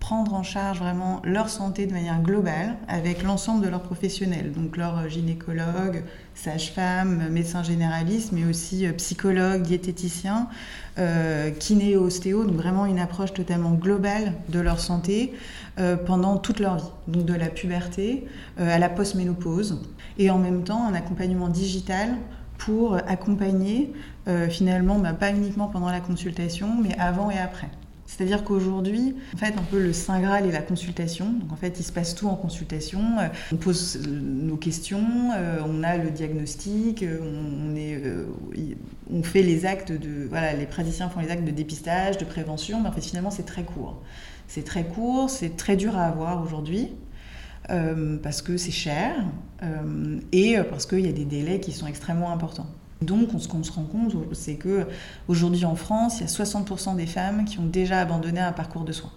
prendre 0.06 0.36
en 0.36 0.44
charge 0.44 0.78
vraiment 0.78 1.20
leur 1.24 1.50
santé 1.50 1.88
de 1.88 1.92
manière 1.92 2.22
globale 2.22 2.78
avec 2.88 3.24
l'ensemble 3.24 3.66
de 3.66 3.70
leurs 3.72 3.82
professionnels, 3.82 4.52
donc 4.52 4.78
leurs 4.78 5.10
gynécologues, 5.10 6.04
sages-femmes, 6.36 7.30
médecins 7.32 7.64
généralistes, 7.64 8.32
mais 8.32 8.46
aussi 8.46 8.86
euh, 8.86 8.94
psychologues, 8.94 9.64
diététiciens, 9.64 10.48
euh, 11.00 11.50
kiné, 11.50 11.98
ostéo, 11.98 12.44
donc 12.44 12.56
vraiment 12.56 12.86
une 12.86 13.00
approche 13.00 13.34
totalement 13.34 13.72
globale 13.72 14.34
de 14.50 14.60
leur 14.60 14.80
santé 14.80 15.34
euh, 15.80 15.98
pendant 15.98 16.38
toute 16.38 16.60
leur 16.60 16.76
vie, 16.76 16.92
donc 17.08 17.26
de 17.26 17.34
la 17.34 17.48
puberté 17.48 18.28
à 18.60 18.78
la 18.78 18.90
postménopause, 18.90 19.82
et 20.20 20.30
en 20.30 20.38
même 20.38 20.64
temps 20.64 20.86
un 20.86 20.94
accompagnement 20.94 21.50
digital 21.50 22.10
pour 22.60 22.96
accompagner 23.08 23.92
finalement, 24.50 25.00
bah, 25.00 25.14
pas 25.14 25.32
uniquement 25.32 25.68
pendant 25.68 25.90
la 25.90 26.00
consultation, 26.00 26.70
mais 26.80 26.96
avant 27.00 27.32
et 27.32 27.40
après. 27.40 27.70
C'est-à-dire 28.16 28.46
qu'aujourd'hui, 28.46 29.14
en 29.34 29.38
fait, 29.38 29.54
un 29.58 29.64
peu 29.64 29.78
le 29.78 29.92
Saint 29.92 30.22
Graal 30.22 30.46
est 30.46 30.52
la 30.52 30.62
consultation. 30.62 31.26
Donc, 31.26 31.52
en 31.52 31.58
fait, 31.58 31.80
il 31.80 31.84
se 31.84 31.92
passe 31.92 32.16
tout 32.16 32.28
en 32.28 32.36
consultation. 32.36 33.02
Euh, 33.20 33.28
on 33.52 33.58
pose 33.58 33.98
euh, 33.98 34.10
nos 34.10 34.56
questions, 34.56 35.32
euh, 35.36 35.60
on 35.66 35.84
a 35.84 35.98
le 35.98 36.12
diagnostic, 36.12 37.04
on, 37.04 37.76
fait 39.24 39.42
les 39.42 39.66
actes 39.66 39.92
de. 39.92 40.28
Voilà, 40.30 40.54
les 40.54 40.66
praticiens 40.66 41.10
font 41.10 41.20
les 41.20 41.30
actes 41.30 41.44
de 41.44 41.52
dépistage, 41.52 42.18
de 42.18 42.24
prévention, 42.24 42.80
mais 42.80 42.88
en 42.88 42.92
fait, 42.94 43.04
finalement, 43.04 43.32
c'est 43.32 43.46
très 43.46 43.64
court. 43.64 44.02
C'est 44.48 44.64
très 44.64 44.86
court, 44.86 45.30
c'est 45.30 45.58
très 45.58 45.76
dur 45.76 45.98
à 45.98 46.06
avoir 46.06 46.42
aujourd'hui. 46.42 46.94
parce 47.68 48.42
que 48.42 48.56
c'est 48.58 48.72
cher 48.72 49.26
et 50.32 50.58
parce 50.70 50.86
qu'il 50.86 51.02
y 51.02 51.10
a 51.10 51.12
des 51.12 51.26
délais 51.26 51.60
qui 51.60 51.72
sont 51.74 51.88
extrêmement 51.88 52.32
importants. 52.32 52.68
Donc, 53.06 53.30
ce 53.38 53.48
qu'on 53.48 53.64
se 53.64 53.72
rend 53.72 53.84
compte, 53.84 54.16
c'est 54.34 54.56
que 54.56 54.88
aujourd'hui 55.28 55.66
en 55.66 55.76
France, 55.76 56.20
il 56.20 56.22
y 56.22 56.24
a 56.24 56.28
60% 56.28 56.96
des 56.96 57.08
femmes 57.08 57.46
qui 57.46 57.60
ont 57.60 57.66
déjà 57.66 58.00
abandonné 58.00 58.40
un 58.40 58.52
parcours 58.52 58.84
de 58.84 58.92
soins. 58.92 59.14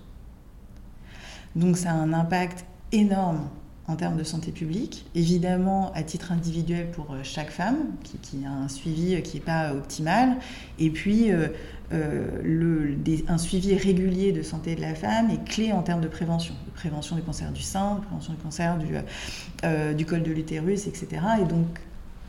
Donc, 1.56 1.76
ça 1.76 1.90
a 1.90 1.94
un 1.94 2.12
impact 2.12 2.64
énorme 2.92 3.48
en 3.88 3.96
termes 3.96 4.16
de 4.16 4.22
santé 4.22 4.52
publique. 4.52 5.06
Évidemment, 5.14 5.92
à 5.94 6.02
titre 6.02 6.30
individuel 6.30 6.90
pour 6.90 7.10
euh, 7.10 7.20
chaque 7.22 7.50
femme, 7.50 7.78
qui, 8.22 8.44
a 8.44 8.50
un 8.50 8.68
suivi 8.68 9.14
euh, 9.14 9.20
qui 9.20 9.38
n'est 9.38 9.42
pas 9.42 9.72
optimal. 9.72 10.36
Et 10.78 10.90
puis, 10.90 11.32
euh, 11.32 11.48
un 11.90 13.38
suivi 13.38 13.74
régulier 13.74 14.32
de 14.32 14.42
santé 14.42 14.74
de 14.74 14.82
la 14.82 14.94
femme 14.94 15.30
est 15.30 15.42
clé 15.48 15.72
en 15.72 15.82
termes 15.82 16.02
de 16.02 16.08
prévention. 16.08 16.54
Prévention 16.74 17.16
du 17.16 17.22
cancer 17.22 17.50
du 17.50 17.62
sein, 17.62 18.00
prévention 18.06 18.34
du 18.34 18.38
cancer 18.38 18.76
du, 18.78 19.96
du 19.96 20.04
col 20.04 20.22
de 20.22 20.30
l'utérus, 20.30 20.86
etc. 20.86 21.22
Et 21.40 21.44
donc, 21.46 21.80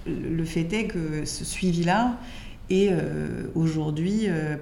le 0.06 0.46
fait 0.46 0.72
est 0.74 0.88
que 0.88 1.26
ce 1.26 1.46
suivi-là 1.46 2.18
est 2.70 2.90
euh, 2.92 3.48
aujourd'hui 3.56 4.26
euh, 4.28 4.56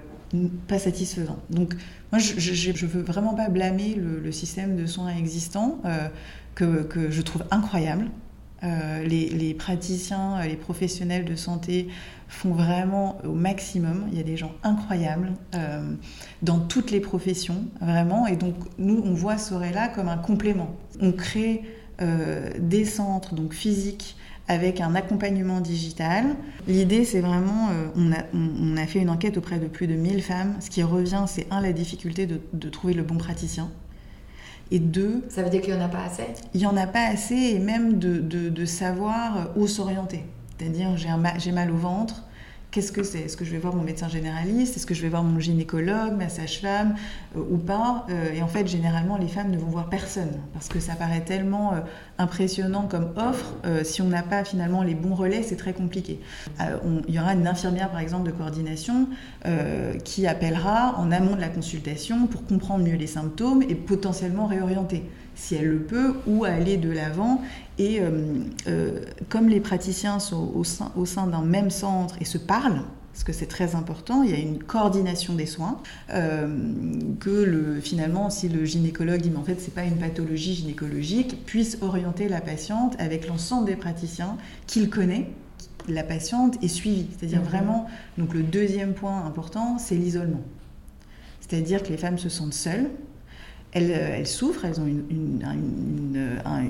pas 0.68 0.80
satisfaisant. 0.80 1.40
Donc, 1.50 1.76
moi, 2.12 2.20
je 2.20 2.72
ne 2.72 2.88
veux 2.88 3.02
vraiment 3.02 3.34
pas 3.34 3.50
blâmer 3.50 3.96
le, 3.96 4.32
système 4.32 4.76
de 4.76 4.86
soins 4.86 5.10
existant, 5.16 5.80
euh, 5.86 6.08
que, 6.56 7.12
je 7.12 7.22
trouve 7.22 7.44
incroyable. 7.52 8.08
Les, 8.64 9.56
praticiens, 9.58 10.42
les 10.42 10.56
professionnels 10.56 11.26
de 11.26 11.36
santé 11.36 11.88
font 12.28 12.52
vraiment 12.52 13.20
au 13.24 13.34
maximum. 13.34 14.08
Il 14.12 14.18
y 14.18 14.22
a 14.22 14.24
des 14.24 14.36
gens 14.36 14.54
incroyables 14.64 15.34
dans 16.42 16.60
toutes 16.60 16.92
les 16.92 17.00
professions, 17.00 17.66
vraiment. 17.80 18.26
Et 18.26 18.36
donc, 18.36 18.56
nous, 18.80 19.02
on 19.06 19.14
voit 19.14 19.38
Sorella 19.38 19.88
comme 19.90 20.10
un 20.10 20.18
complément. 20.18 20.76
On 21.00 21.12
crée 21.12 21.64
des 22.00 22.86
centres 22.86 23.36
donc 23.36 23.54
physiques 23.54 24.17
avec 24.48 24.80
un 24.82 24.96
accompagnement 24.96 25.60
digital. 25.60 26.36
L'idée, 26.68 27.04
c'est 27.04 27.20
vraiment, 27.20 27.70
euh, 27.70 27.88
on, 27.96 28.12
a, 28.12 28.24
on, 28.34 28.78
a, 28.78 28.88
fait 28.88 29.00
une 29.00 29.10
enquête 29.10 29.38
auprès 29.38 29.60
de 29.60 29.68
plus 29.68 29.88
de 29.88 29.96
1000 29.96 30.22
femmes. 30.22 30.56
Ce 30.60 30.70
qui 30.70 30.84
revient, 30.84 31.26
c'est 31.28 31.48
un, 31.52 31.62
la 31.62 31.74
difficulté 31.74 32.26
de, 32.26 32.40
de 32.54 32.70
trouver 32.70 32.94
le 32.94 33.04
bon 33.04 33.18
praticien. 33.18 33.70
Et 34.72 34.80
deux... 34.80 35.24
Ça 35.30 35.44
veut 35.44 35.50
dire 35.50 35.62
qu'il 35.62 35.74
n'y 35.74 35.80
en 35.80 35.86
a 35.86 35.90
pas 35.90 36.04
assez? 36.04 36.24
Il 36.54 36.60
n'y 36.60 36.66
en 36.66 36.78
a 36.78 36.88
pas 36.88 37.08
assez, 37.08 37.36
et 37.36 37.60
même 37.60 38.00
de, 38.00 38.20
de, 38.20 38.50
de 38.50 38.66
savoir 38.66 39.50
où 39.56 39.68
s'orienter. 39.68 40.26
C'est-à-dire, 40.58 40.96
j'ai 40.98 41.52
mal 41.52 41.72
au 41.72 41.78
ventre, 41.78 42.24
Qu'est-ce 42.78 42.92
que 42.92 43.02
c'est? 43.02 43.22
Est-ce 43.22 43.36
que 43.36 43.44
je 43.44 43.50
vais 43.50 43.58
voir 43.58 43.76
mon 43.76 43.82
médecin 43.82 44.08
généraliste? 44.08 44.78
Est-ce 44.78 44.86
que 44.86 44.94
je 44.94 45.02
vais 45.02 45.10
voir 45.10 45.24
mon 45.24 45.40
gynécologue, 45.40 46.16
ma 46.16 46.30
sage-femme 46.30 46.94
euh, 47.36 47.40
ou 47.50 47.58
pas? 47.58 48.06
Euh, 48.12 48.32
Et 48.36 48.44
en 48.44 48.48
fait, 48.48 48.68
généralement, 48.68 49.18
les 49.18 49.28
femmes 49.28 49.50
ne 49.50 49.58
vont 49.58 49.66
voir 49.66 49.90
personne 49.90 50.30
parce 50.54 50.68
que 50.68 50.80
ça 50.80 50.94
paraît 50.94 51.22
tellement 51.22 51.74
euh, 51.74 51.80
impressionnant 52.20 52.88
comme 52.88 53.14
offre. 53.16 53.56
si 53.84 54.04
on 54.04 54.10
n'a 54.10 54.22
pas 54.22 54.44
finalement 54.44 54.84
les 54.84 54.94
bons 54.94 55.16
relais, 55.16 55.42
c'est 55.42 55.56
très 55.56 55.74
compliqué. 55.74 56.20
il 57.08 57.16
y 57.16 57.20
aura 57.20 57.34
une 57.34 57.48
infirmière, 57.48 57.90
par 57.90 58.00
exemple, 58.00 58.28
de 58.28 58.32
coordination 58.32 59.08
qui 60.04 60.28
appellera 60.28 60.96
en 60.98 61.12
amont 61.12 61.36
de 61.36 61.42
la 61.42 61.50
consultation 61.50 62.28
pour 62.28 62.46
comprendre 62.46 62.84
mieux 62.84 62.96
les 62.96 63.08
symptômes 63.08 63.64
et 63.64 63.76
potentiellement 63.76 64.46
réorienter. 64.46 65.04
Si 65.38 65.56
elle 65.56 65.68
le 65.68 65.80
peut, 65.80 66.16
ou 66.26 66.44
à 66.44 66.50
aller 66.50 66.78
de 66.78 66.90
l'avant. 66.90 67.42
Et 67.80 68.02
comme 69.30 69.50
les 69.50 69.60
praticiens 69.60 70.20
sont 70.20 70.52
au 70.56 70.64
sein, 70.64 70.92
au 70.98 71.06
sein 71.06 71.28
d'un 71.28 71.44
même 71.44 71.70
centre 71.70 72.16
et 72.20 72.26
se 72.26 72.38
parlent, 72.40 72.82
parce 73.18 73.24
que 73.24 73.34
c'est 73.34 73.48
très 73.48 73.74
important, 73.74 74.22
il 74.22 74.30
y 74.30 74.36
a 74.36 74.38
une 74.38 74.60
coordination 74.60 75.34
des 75.34 75.48
soins, 75.48 75.82
euh, 76.14 76.56
que 77.20 77.32
le, 77.32 77.82
finalement, 77.82 78.30
si 78.30 78.48
le 78.48 78.64
gynécologue 78.64 79.22
dit 79.22 79.32
mais 79.32 79.38
en 79.38 79.44
fait 79.44 79.60
c'est 79.60 79.74
pas 79.74 79.86
une 79.86 79.98
pathologie 79.98 80.54
gynécologique, 80.54 81.44
puisse 81.48 81.80
orienter 81.82 82.30
la 82.30 82.42
patiente 82.42 82.96
avec 83.00 83.28
l'ensemble 83.28 83.66
des 83.66 83.76
praticiens 83.76 84.38
qu'il 84.68 84.92
connaît, 84.92 85.32
la 85.88 86.04
patiente 86.04 86.64
est 86.64 86.68
suivie. 86.68 87.08
C'est-à-dire 87.18 87.40
mhm. 87.40 87.48
vraiment, 87.48 87.88
donc 88.20 88.36
le 88.36 88.44
deuxième 88.44 88.94
point 88.94 89.26
important, 89.26 89.80
c'est 89.80 89.96
l'isolement. 89.96 90.44
C'est-à-dire 91.40 91.82
que 91.82 91.90
les 91.90 91.98
femmes 91.98 92.20
se 92.20 92.30
sentent 92.30 92.54
seules, 92.54 92.92
elles, 93.72 93.92
elles 93.92 94.28
souffrent, 94.28 94.66
elles 94.66 94.80
ont 94.80 94.88
une, 94.88 95.42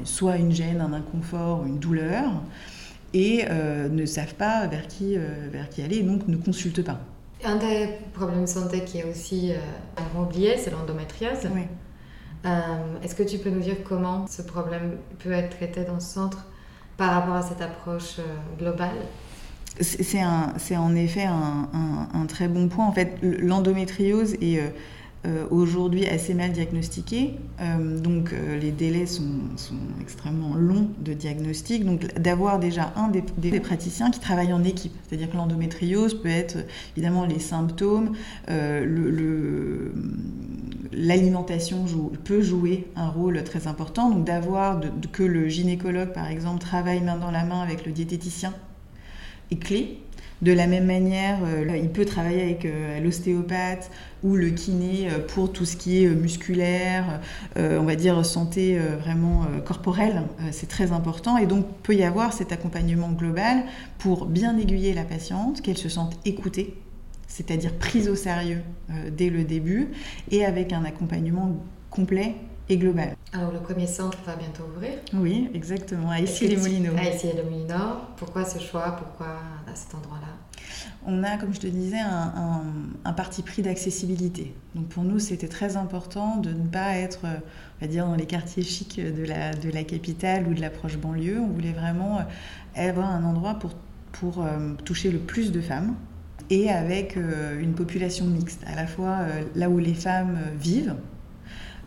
soit 0.03 0.37
une 0.37 0.51
gêne, 0.51 0.81
un 0.81 0.93
inconfort, 0.93 1.65
une 1.65 1.79
douleur 1.79 2.31
et 3.13 3.45
euh, 3.49 3.89
ne 3.89 4.05
savent 4.05 4.35
pas 4.35 4.67
vers 4.67 4.87
qui, 4.87 5.17
euh, 5.17 5.47
vers 5.51 5.69
qui 5.69 5.81
aller, 5.81 5.97
et 5.97 6.03
donc 6.03 6.27
ne 6.27 6.37
consultent 6.37 6.83
pas. 6.83 6.99
Un 7.43 7.57
des 7.57 7.89
problèmes 8.13 8.41
de 8.41 8.47
santé 8.47 8.83
qui 8.83 8.99
est 8.99 9.03
aussi 9.05 9.51
euh, 9.51 10.21
oublié, 10.21 10.57
c'est 10.57 10.71
l'endométriose. 10.71 11.47
Oui. 11.53 11.61
Euh, 12.45 12.49
est-ce 13.03 13.15
que 13.15 13.23
tu 13.23 13.37
peux 13.37 13.49
nous 13.49 13.61
dire 13.61 13.77
comment 13.87 14.27
ce 14.27 14.41
problème 14.41 14.97
peut 15.19 15.31
être 15.31 15.55
traité 15.57 15.83
dans 15.83 15.99
ce 15.99 16.13
centre 16.13 16.47
par 16.97 17.11
rapport 17.11 17.35
à 17.35 17.41
cette 17.41 17.61
approche 17.61 18.19
globale? 18.59 18.97
C'est 19.79 20.23
en 20.23 20.95
effet 20.95 21.25
un, 21.25 21.69
un, 21.73 22.19
un, 22.19 22.25
très 22.25 22.47
bon 22.47 22.67
point. 22.67 22.87
En 22.87 22.91
fait, 22.91 23.17
l'endométriose 23.21 24.33
est 24.41 24.59
euh, 24.59 24.69
aujourd'hui 25.51 26.05
assez 26.05 26.33
mal 26.33 26.51
diagnostiqués. 26.51 27.35
Euh, 27.59 27.99
donc 27.99 28.33
euh, 28.33 28.57
les 28.57 28.71
délais 28.71 29.05
sont, 29.05 29.23
extrêmement 30.01 30.55
longs 30.55 30.89
de 30.99 31.13
diagnostic. 31.13 31.85
Donc 31.85 32.13
d'avoir 32.19 32.59
déjà 32.59 32.93
un 32.95 33.09
des, 33.09 33.59
praticiens 33.59 34.11
qui 34.11 34.19
travaille 34.19 34.53
en 34.53 34.63
équipe. 34.63 34.93
C'est-à-dire 35.07 35.29
que 35.29 35.37
l'endométriose 35.37 36.21
peut 36.21 36.29
être 36.29 36.57
évidemment 36.95 37.25
les 37.25 37.39
symptômes, 37.39 38.13
l'alimentation 40.93 41.85
peut 42.23 42.41
jouer 42.41 42.87
un 42.95 43.09
rôle 43.09 43.43
très 43.43 43.67
important. 43.67 44.09
Donc 44.09 44.25
d'avoir 44.25 44.79
que 45.11 45.23
le 45.23 45.47
gynécologue 45.47 46.13
par 46.13 46.27
exemple 46.27 46.59
travaille 46.59 47.01
main 47.01 47.17
dans 47.17 47.31
la 47.31 47.43
main 47.43 47.61
avec 47.61 47.85
le 47.85 47.91
diététicien 47.91 48.53
est 49.51 49.57
clé 49.57 49.99
de 50.41 50.51
la 50.51 50.67
même 50.67 50.85
manière, 50.85 51.39
euh, 51.43 51.77
il 51.77 51.89
peut 51.89 52.05
travailler 52.05 52.43
avec 52.43 52.65
euh, 52.65 52.99
l'ostéopathe 52.99 53.89
ou 54.23 54.35
le 54.35 54.49
kiné 54.49 55.09
euh, 55.09 55.19
pour 55.19 55.51
tout 55.51 55.65
ce 55.65 55.75
qui 55.75 56.03
est 56.03 56.07
musculaire, 56.09 57.19
on 57.55 57.83
va 57.83 57.95
dire 57.95 58.23
santé 58.25 58.77
vraiment 58.77 59.45
corporelle, 59.65 60.23
c'est 60.51 60.67
très 60.67 60.91
important. 60.91 61.37
Et 61.37 61.45
donc, 61.45 61.65
peut 61.83 61.95
y 61.95 62.03
avoir 62.03 62.33
cet 62.33 62.51
accompagnement 62.51 63.09
global 63.09 63.63
pour 63.97 64.25
bien 64.25 64.57
aiguiller 64.57 64.93
la 64.93 65.03
patiente, 65.03 65.61
qu'elle 65.61 65.77
se 65.77 65.89
sente 65.89 66.17
écoutée, 66.25 66.75
c'est-à-dire 67.27 67.73
prise 67.73 68.09
au 68.09 68.15
sérieux 68.15 68.61
dès 69.11 69.29
le 69.29 69.43
début, 69.43 69.89
et 70.31 70.45
avec 70.45 70.73
un 70.73 70.83
accompagnement 70.85 71.55
complet 71.89 72.35
et. 72.69 72.79
Alors 73.33 73.51
le 73.51 73.59
premier 73.59 73.87
centre 73.87 74.17
va 74.25 74.35
bientôt 74.35 74.63
ouvrir 74.75 74.99
Oui, 75.13 75.49
exactement, 75.53 76.09
à 76.09 76.19
Issy-les-Moulineaux. 76.19 76.93
À 76.97 77.09
Issy-les-Moulineaux. 77.09 78.01
Pourquoi 78.17 78.45
ce 78.45 78.59
choix? 78.59 78.95
Pourquoi 78.97 79.39
à 79.71 79.75
cet 79.75 79.95
endroit-là? 79.95 80.27
On 81.05 81.23
a, 81.23 81.37
comme 81.37 81.53
je 81.53 81.59
te 81.59 81.67
disais, 81.67 81.99
un, 81.99 82.63
un, 83.05 83.13
parti 83.13 83.41
pris 83.41 83.61
d'accessibilité. 83.61 84.53
Donc 84.75 84.87
pour 84.87 85.03
nous, 85.03 85.19
c'était 85.19 85.47
très 85.47 85.77
important 85.77 86.35
de 86.37 86.49
ne 86.49 86.67
pas 86.67 86.95
être, 86.97 87.21
on 87.23 87.85
va 87.85 87.87
dire, 87.87 88.05
dans 88.05 88.15
les 88.15 88.25
quartiers 88.25 88.63
chics 88.63 88.99
de 88.99 89.23
la, 89.23 89.53
de 89.53 89.69
la 89.69 89.83
capitale 89.83 90.47
ou 90.47 90.53
de 90.53 90.59
la 90.59 90.69
proche 90.69 90.97
banlieue. 90.97 91.39
On 91.39 91.47
voulait 91.47 91.71
vraiment 91.71 92.19
avoir 92.75 93.09
un 93.09 93.23
endroit 93.23 93.55
pour, 93.55 93.71
pour 94.11 94.43
euh, 94.43 94.73
toucher 94.85 95.11
le 95.11 95.19
plus 95.19 95.51
de 95.51 95.61
femmes 95.61 95.95
et 96.49 96.69
avec 96.69 97.17
euh, 97.17 97.59
une 97.59 97.73
population 97.73 98.25
mixte, 98.25 98.63
à 98.67 98.75
la 98.75 98.87
fois 98.87 99.19
euh, 99.21 99.43
là 99.55 99.69
où 99.69 99.79
les 99.79 99.93
femmes 99.93 100.37
vivent, 100.59 100.95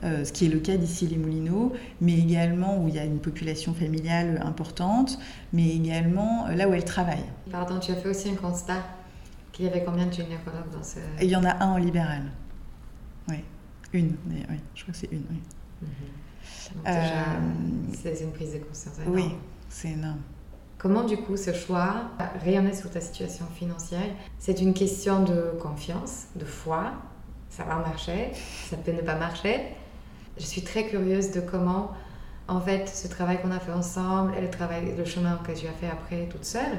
euh, 0.02 0.24
ce 0.24 0.32
qui 0.32 0.46
est 0.46 0.48
le 0.48 0.60
cas 0.60 0.76
d'ici 0.76 1.06
les 1.06 1.16
Moulineaux, 1.16 1.72
mais 2.00 2.18
également 2.18 2.82
où 2.82 2.88
il 2.88 2.94
y 2.94 2.98
a 2.98 3.04
une 3.04 3.18
population 3.18 3.74
familiale 3.74 4.40
importante, 4.44 5.18
mais 5.52 5.68
également 5.68 6.46
euh, 6.46 6.54
là 6.54 6.68
où 6.68 6.72
elles 6.72 6.84
travaillent. 6.84 7.18
Pardon, 7.50 7.78
tu 7.78 7.92
as 7.92 7.96
fait 7.96 8.08
aussi 8.08 8.30
un 8.30 8.34
constat 8.34 8.82
qu'il 9.52 9.66
y 9.66 9.68
avait 9.68 9.84
combien 9.84 10.06
de 10.06 10.12
gynécologues 10.12 10.70
dans 10.72 10.82
ce... 10.82 10.98
Il 11.20 11.28
y 11.28 11.36
en 11.36 11.44
a 11.44 11.62
un 11.62 11.72
en 11.72 11.76
libéral. 11.76 12.22
Oui, 13.28 13.44
une, 13.92 14.16
oui, 14.28 14.42
je 14.74 14.82
crois 14.82 14.92
que 14.92 14.98
c'est 14.98 15.12
une, 15.12 15.24
oui. 15.30 15.40
Mhm. 15.82 15.88
Euh, 16.86 17.02
c'est 17.92 18.20
une 18.22 18.32
prise 18.32 18.52
de 18.52 18.58
conscience 18.58 18.98
énorme. 19.00 19.14
Oui, 19.14 19.34
c'est 19.68 19.90
énorme. 19.90 20.20
Comment 20.78 21.04
du 21.04 21.18
coup 21.18 21.36
ce 21.36 21.52
choix 21.52 22.10
rayonner 22.42 22.72
sur 22.72 22.90
ta 22.90 23.02
situation 23.02 23.44
financière? 23.54 24.14
C'est 24.38 24.62
une 24.62 24.72
question 24.72 25.22
de 25.24 25.52
confiance, 25.60 26.28
de 26.36 26.44
foi, 26.46 26.92
ça 27.50 27.64
va 27.64 27.76
marcher, 27.76 28.30
ça 28.70 28.76
peut 28.78 28.92
ne 28.92 29.02
pas 29.02 29.16
marcher, 29.16 29.60
je 30.40 30.46
suis 30.46 30.62
très 30.62 30.87
curieuse 30.87 31.31
de 31.33 31.40
comment, 31.40 31.92
en 32.48 32.61
fait, 32.61 32.88
ce 32.88 33.07
travail 33.07 33.40
qu'on 33.40 33.50
a 33.50 33.61
fait 33.61 33.72
ensemble 33.72 34.35
et 34.37 34.40
le, 34.40 34.50
travail, 34.50 34.94
le 34.96 35.05
chemin 35.05 35.38
que 35.46 35.53
tu 35.53 35.66
as 35.66 35.72
fait 35.72 35.88
après 35.88 36.26
toute 36.31 36.44
seule, 36.44 36.79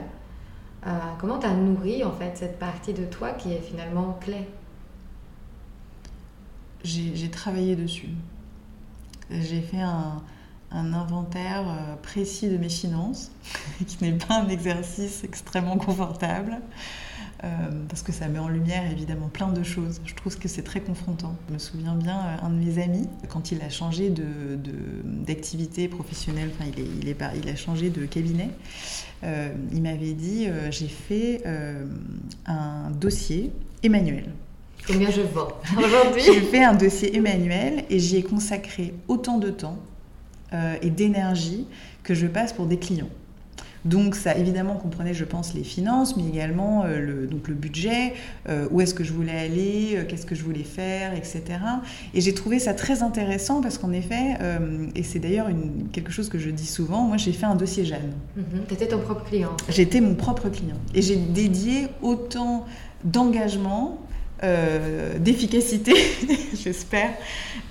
euh, 0.88 0.89
comment 1.19 1.38
tu 1.38 1.45
as 1.45 1.54
nourri, 1.54 2.04
en 2.04 2.12
fait, 2.12 2.32
cette 2.36 2.58
partie 2.58 2.93
de 2.93 3.06
toi 3.06 3.32
qui 3.32 3.54
est 3.54 3.62
finalement 3.62 4.17
clé? 4.19 4.47
J'ai 6.84 7.30
travaillé 7.30 7.76
dessus. 7.76 8.10
J'ai 9.30 9.62
fait 9.62 9.82
un, 9.82 10.24
inventaire 10.71 11.67
euh, 11.67 11.95
précis 12.02 12.50
de 12.50 12.58
mes 12.58 12.69
finances, 12.69 13.32
qui 13.88 14.04
n'est 14.04 14.17
pas 14.17 14.39
un 14.39 14.47
exercice 14.47 15.24
extrêmement 15.24 15.78
confortable. 15.78 16.58
Euh, 17.43 17.47
parce 17.89 18.04
que 18.04 18.12
ça 18.12 18.27
met 18.27 18.38
en 18.38 18.47
lumière 18.47 18.84
évidemment 18.91 19.27
plein 19.27 19.47
de 19.47 19.63
choses. 19.63 19.99
Je 20.06 20.13
trouve 20.13 20.38
que 20.38 20.47
c'est 20.47 20.62
très 20.62 20.80
confrontant. 20.80 21.36
Je 21.47 21.54
me 21.56 21.60
souviens 21.60 21.95
bien, 21.95 22.19
euh, 22.19 22.45
un 22.45 22.49
de 22.51 22.56
mes 22.56 22.82
amis, 22.82 23.08
quand 23.30 23.51
il 23.51 23.62
a 23.63 23.69
changé 23.69 24.13
d'activité 25.04 25.88
de, 25.88 25.91
professionnelle, 25.91 26.51
enfin 26.54 26.69
il, 26.71 26.84
est, 26.84 26.88
il, 27.01 27.10
est, 27.10 27.17
il, 27.43 27.49
a 27.49 27.56
changé 27.56 27.89
de 27.89 28.06
cabinet, 28.06 28.51
euh, 29.23 29.51
il 29.71 29.82
m'avait 29.82 30.13
dit 30.13 30.47
j'ai 30.69 30.88
fait 30.88 31.41
un 32.45 32.91
dossier 32.91 33.51
Emmanuel. 33.82 34.30
Combien 34.86 35.10
je 35.10 35.21
vends 35.21 35.49
aujourd'hui 35.77 36.21
J'ai 36.25 36.41
fait 36.41 36.63
un 36.63 36.73
dossier 36.73 37.15
Emmanuel 37.15 37.86
et 37.89 37.97
j'y 37.97 38.17
ai 38.17 38.23
consacré 38.23 38.93
autant 39.08 39.39
de 39.39 39.49
temps 39.49 39.80
et 40.82 40.89
d'énergie 40.89 41.65
que 42.04 42.13
je 42.13 42.27
passe 42.27 42.54
pour 42.54 42.65
des 42.67 42.77
clients. 42.77 43.10
Donc 43.85 44.15
ça 44.15 44.37
évidemment 44.37 44.75
comprenait, 44.75 45.13
je 45.13 45.25
pense, 45.25 45.53
les 45.53 45.63
finances, 45.63 46.15
mais 46.15 46.27
également 46.27 46.83
euh, 46.83 46.99
le, 46.99 47.27
donc 47.27 47.47
le 47.47 47.55
budget, 47.55 48.13
euh, 48.47 48.67
où 48.71 48.81
est-ce 48.81 48.93
que 48.93 49.03
je 49.03 49.11
voulais 49.11 49.37
aller, 49.37 49.93
euh, 49.95 50.03
qu'est-ce 50.07 50.25
que 50.25 50.35
je 50.35 50.43
voulais 50.43 50.63
faire, 50.63 51.13
etc. 51.15 51.43
Et 52.13 52.21
j'ai 52.21 52.33
trouvé 52.33 52.59
ça 52.59 52.73
très 52.73 53.01
intéressant 53.01 53.61
parce 53.61 53.77
qu'en 53.77 53.91
effet, 53.91 54.37
et 54.95 55.03
c'est 55.03 55.19
d'ailleurs 55.19 55.47
quelque 55.91 56.11
chose 56.11 56.29
que 56.29 56.37
je 56.37 56.49
dis 56.49 56.67
souvent, 56.67 57.03
moi 57.03 57.17
j'ai 57.17 57.33
fait 57.33 57.45
un 57.45 57.55
dossier 57.55 57.85
Jeanne. 57.85 58.11
Mm 58.35 58.41
tu 58.67 58.73
étais 58.75 58.87
ton 58.87 58.99
propre 58.99 59.23
client. 59.25 59.51
J'étais 59.69 60.01
mon 60.01 60.13
propre 60.13 60.49
client. 60.49 60.75
Et 60.93 61.01
j'ai 61.01 61.15
dédié 61.15 61.87
autant 62.01 62.65
d'engagement 63.03 63.99
d'efficacité, 65.19 65.93
j'espère, 66.63 67.11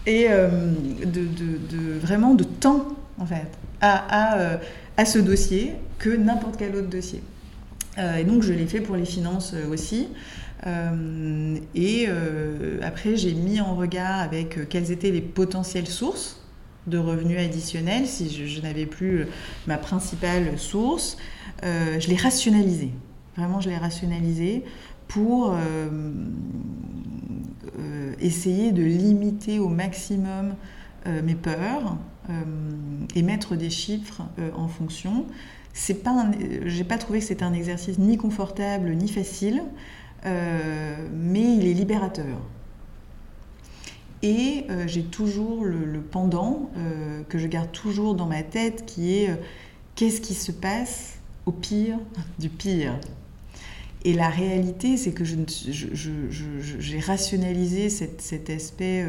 et 0.06 0.28
de, 0.28 1.98
vraiment 2.00 2.34
de 2.34 2.44
temps, 2.44 2.86
en 3.18 3.26
fait, 3.26 3.46
à, 3.80 4.58
à 4.96 5.04
ce 5.04 5.18
dossier 5.18 5.74
que 6.00 6.10
n'importe 6.10 6.56
quel 6.56 6.74
autre 6.74 6.88
dossier. 6.88 7.22
Euh, 7.98 8.16
et 8.16 8.24
donc 8.24 8.42
je 8.42 8.52
l'ai 8.52 8.66
fait 8.66 8.80
pour 8.80 8.96
les 8.96 9.04
finances 9.04 9.52
euh, 9.54 9.70
aussi. 9.70 10.08
Euh, 10.66 11.56
et 11.74 12.08
après, 12.82 13.16
j'ai 13.16 13.32
mis 13.32 13.60
en 13.60 13.74
regard 13.74 14.20
avec 14.20 14.68
quelles 14.68 14.90
étaient 14.90 15.10
les 15.10 15.22
potentielles 15.22 15.86
sources 15.86 16.42
de 16.86 16.98
revenus 16.98 17.38
additionnels 17.38 18.06
si 18.06 18.30
je, 18.30 18.60
n'avais 18.60 18.84
plus 18.84 19.26
ma 19.66 19.78
principale 19.78 20.58
source. 20.58 21.16
je 21.62 22.08
l'ai 22.08 22.16
rationalisé. 22.16 22.90
Vraiment, 23.38 23.62
je 23.62 23.70
l'ai 23.70 23.78
rationalisé 23.78 24.64
pour 25.08 25.54
essayer 28.20 28.72
de 28.72 28.82
limiter 28.82 29.60
au 29.60 29.68
maximum 29.68 30.54
mes 31.06 31.34
peurs 31.36 31.96
et 33.14 33.22
mettre 33.22 33.56
des 33.56 33.70
chiffres 33.70 34.22
en 34.54 34.68
fonction 34.68 35.24
c'est 35.72 36.02
pas 36.02 36.30
j'ai 36.66 36.84
pas 36.84 36.98
trouvé 36.98 37.20
que 37.20 37.24
c'était 37.24 37.44
un 37.44 37.52
exercice 37.52 37.98
ni 37.98 38.16
confortable 38.16 38.90
ni 38.94 39.08
facile, 39.08 39.62
euh, 40.26 40.96
mais 41.14 41.56
il 41.56 41.66
est 41.66 41.74
libérateur. 41.74 42.38
Et 44.22 44.66
euh, 44.68 44.86
j'ai 44.86 45.04
toujours 45.04 45.64
le, 45.64 46.00
pendant 46.02 46.70
euh, 46.76 47.22
que 47.28 47.38
je 47.38 47.46
garde 47.46 47.72
toujours 47.72 48.14
dans 48.14 48.26
ma 48.26 48.42
tête 48.42 48.84
qui 48.84 49.14
est 49.14 49.30
qu'est-ce 49.94 50.20
qui 50.20 50.34
se 50.34 50.52
passe 50.52 51.18
au 51.46 51.52
pire 51.52 51.98
du 52.38 52.50
pire? 52.50 52.98
Et 54.04 54.14
la 54.14 54.28
réalité, 54.30 54.96
c'est 54.96 55.12
que 55.12 55.24
j'ai 55.24 55.38
je, 55.72 57.06
rationalisé 57.06 57.90
cet, 57.90 58.20
cet 58.22 58.48
aspect 58.50 59.06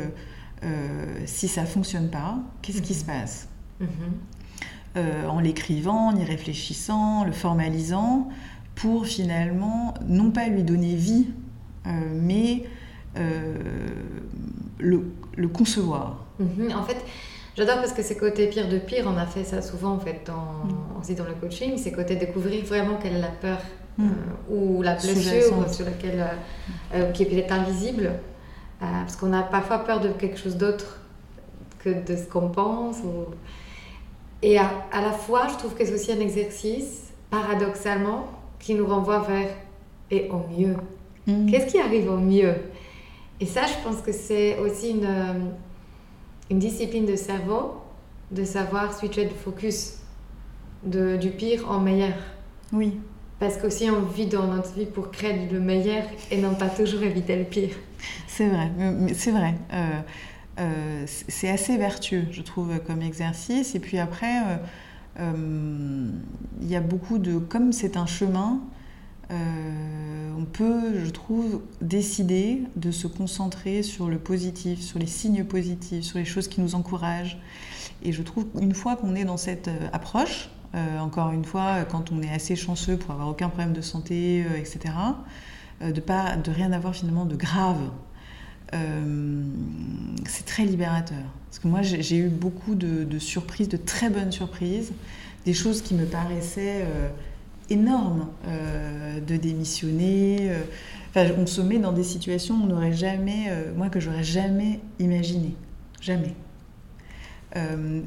si 1.26 1.48
ça 1.48 1.66
fonctionne 1.66 2.10
pas, 2.10 2.40
qu'est-ce 2.62 2.82
qui 2.82 2.94
se 2.94 3.06
Mhm. 3.06 3.06
passe? 3.06 3.48
Mhm. 3.80 3.88
Euh, 4.98 5.26
En 5.28 5.40
l'écrivant, 5.40 6.08
en 6.10 6.16
y 6.18 6.24
réfléchissant, 6.26 7.24
le 7.24 7.32
formalisant, 7.32 8.28
pour 8.76 9.06
finalement 9.06 9.94
non 10.06 10.32
pas 10.32 10.48
lui 10.48 10.64
donner 10.64 10.96
vie, 10.96 11.28
euh, 11.88 11.90
mais 12.14 12.64
euh, 13.18 13.54
le, 14.80 15.06
le 15.38 15.48
concevoir. 15.48 16.26
Mhm. 16.40 16.74
En 16.78 16.84
fait, 16.84 16.98
j'adore 17.56 17.76
parce 17.78 17.94
que 17.94 18.02
c'est 18.04 18.18
côté 18.18 18.48
pire 18.48 18.68
de 18.68 18.80
pire, 18.80 19.06
on 19.08 19.16
a 19.18 19.26
fait 19.26 19.46
ça 19.46 19.62
souvent 19.62 19.92
en 19.94 20.00
fait 20.00 20.22
dans, 20.26 20.66
Mm. 20.66 21.00
aussi 21.00 21.16
dans 21.16 21.24
le 21.26 21.34
coaching, 21.36 21.78
c'est 21.78 21.92
côté 21.94 22.16
découvrir 22.18 22.64
vraiment 22.66 22.98
quelle 23.02 23.14
est 23.16 23.22
la 23.22 23.28
peur 23.30 23.60
Mm. 23.98 24.08
euh, 24.10 24.54
ou 24.54 24.82
la 24.82 24.96
blessure 24.96 25.70
sur 25.70 25.86
laquelle, 25.86 26.20
euh, 26.22 26.96
euh, 26.96 27.12
qui 27.12 27.24
est 27.24 27.28
peut-être 27.28 27.54
invisible, 27.54 28.08
euh, 28.08 28.86
parce 29.04 29.16
qu'on 29.16 29.32
a 29.32 29.44
parfois 29.44 29.80
peur 29.80 30.02
de 30.02 30.10
quelque 30.10 30.38
chose 30.38 30.58
d'autre 30.58 31.00
que 31.80 31.90
de 31.90 32.16
ce 32.18 32.24
qu'on 32.24 32.50
pense. 32.50 32.98
ou- 33.06 33.34
Et 34.44 34.58
à, 34.58 34.72
à 34.92 35.02
la 35.02 35.12
fois, 35.12 35.48
je 35.50 35.58
trouve 35.58 35.76
que 35.76 35.86
c'est 35.86 35.94
aussi 35.94 36.12
un 36.12 36.20
exercice, 36.20 37.12
paradoxalement, 37.30 38.28
qui 38.60 38.74
nous 38.76 38.86
renvoie 38.86 39.20
vers 39.20 39.50
et 40.10 40.30
au 40.30 40.42
mieux. 40.58 40.76
Mm. 41.28 41.50
Qu'est-ce 41.50 41.68
qui 41.68 41.80
arrive 41.80 42.10
au 42.12 42.18
mieux? 42.18 42.56
Et 43.40 43.46
ça, 43.46 43.62
je 43.66 43.74
pense 43.84 44.02
que 44.02 44.12
c'est 44.12 44.58
aussi 44.60 44.92
une, 44.92 45.52
une 46.50 46.60
discipline 46.60 47.06
de 47.06 47.16
cerveau 47.16 47.76
de 48.32 48.44
savoir 48.44 48.98
switcher 48.98 49.26
de 49.26 49.34
focus 49.34 49.98
de, 50.84 51.18
du 51.18 51.32
pire 51.32 51.70
en 51.70 51.80
meilleur. 51.80 52.14
Oui, 52.72 52.98
Parce 53.40 53.58
qu'aussi, 53.58 53.90
on 53.90 54.02
vit 54.04 54.28
dans 54.28 54.48
notre 54.48 54.74
vie 54.74 54.86
pour 54.86 55.12
créer 55.12 55.48
le 55.52 55.60
meilleur 55.60 56.04
et 56.30 56.38
non 56.38 56.56
pas 56.56 56.70
toujours 56.70 57.04
éviter 57.04 57.36
le 57.36 57.44
pire. 57.44 57.76
c'est 58.28 58.48
vrai. 58.48 58.72
C'est 59.14 59.32
vrai. 59.32 59.56
Euh, 59.74 60.00
euh, 60.62 61.06
c'est 61.08 61.50
assez 61.50 61.78
vertueux, 61.78 62.28
je 62.32 62.42
trouve, 62.42 62.80
comme 62.86 63.02
exercice. 63.02 63.76
Et 63.76 63.80
puis 63.80 63.98
après, 63.98 64.40
euh, 64.40 64.58
euh, 65.20 66.10
il 66.62 66.70
y 66.70 66.76
a 66.76 66.82
beaucoup 66.82 67.18
de... 67.18 67.38
Comme 67.38 67.72
c'est 67.72 67.98
un 67.98 68.06
chemin, 68.06 68.62
on 69.30 70.44
peut, 70.44 71.06
je 71.06 71.10
trouve, 71.10 71.62
décider 71.80 72.64
de 72.76 72.92
se 72.92 73.08
concentrer 73.08 73.82
sur 73.82 74.10
le 74.10 74.20
positif, 74.20 74.82
sur 74.82 75.00
les 75.00 75.08
signes 75.08 75.46
positifs, 75.46 76.04
sur 76.04 76.18
les 76.18 76.26
choses 76.26 76.50
qui 76.50 76.60
nous 76.60 76.76
encouragent. 76.76 77.40
Et 78.04 78.12
je 78.12 78.24
trouve 78.24 78.48
qu'une 78.48 78.74
fois 78.74 78.98
qu'on 78.98 79.16
est 79.16 79.24
dans 79.24 79.38
cette 79.38 79.70
approche, 79.94 80.50
encore 81.00 81.32
une 81.32 81.46
fois, 81.46 81.86
quand 81.86 82.12
on 82.12 82.22
est 82.22 82.30
assez 82.30 82.58
chanceux 82.58 82.98
pour 82.98 83.12
avoir 83.12 83.30
aucun 83.30 83.48
problème 83.48 83.72
de 83.72 83.80
santé, 83.80 84.44
etc., 84.58 84.96
de, 85.80 86.02
pas, 86.02 86.36
de 86.36 86.52
rien 86.52 86.74
avoir 86.74 86.94
finalement 86.94 87.26
de 87.26 87.38
grave, 87.38 87.90
euh, 88.74 89.44
c'est 90.28 90.46
très 90.46 90.64
libérateur. 90.64 91.24
Parce 91.50 91.60
que 91.60 91.68
moi, 91.68 91.82
j'ai 91.82 92.18
eu 92.18 92.30
beaucoup 92.30 92.76
de, 92.76 93.20
surprises, 93.20 93.68
de 93.68 93.78
très 93.78 94.10
bonnes 94.10 94.32
surprises, 94.32 94.94
des 95.46 95.54
choses 95.54 95.82
qui 95.82 95.94
me 95.96 96.06
paraissaient 96.06 96.84
euh, 96.84 97.10
énormes, 97.70 98.28
euh, 98.48 99.20
de 99.20 99.36
démissionner. 99.36 100.52
Enfin, 101.10 101.28
on 101.38 101.46
se 101.46 101.62
met 101.62 101.78
dans 101.78 101.92
des 101.92 102.04
situations 102.04 102.56
on 102.64 102.68
n'aurait 102.68 102.94
jamais, 102.94 103.52
moi 103.76 103.90
que 103.90 104.00
j'aurais 104.00 104.24
jamais 104.24 104.80
imaginé, 105.00 105.56
jamais. 106.00 106.34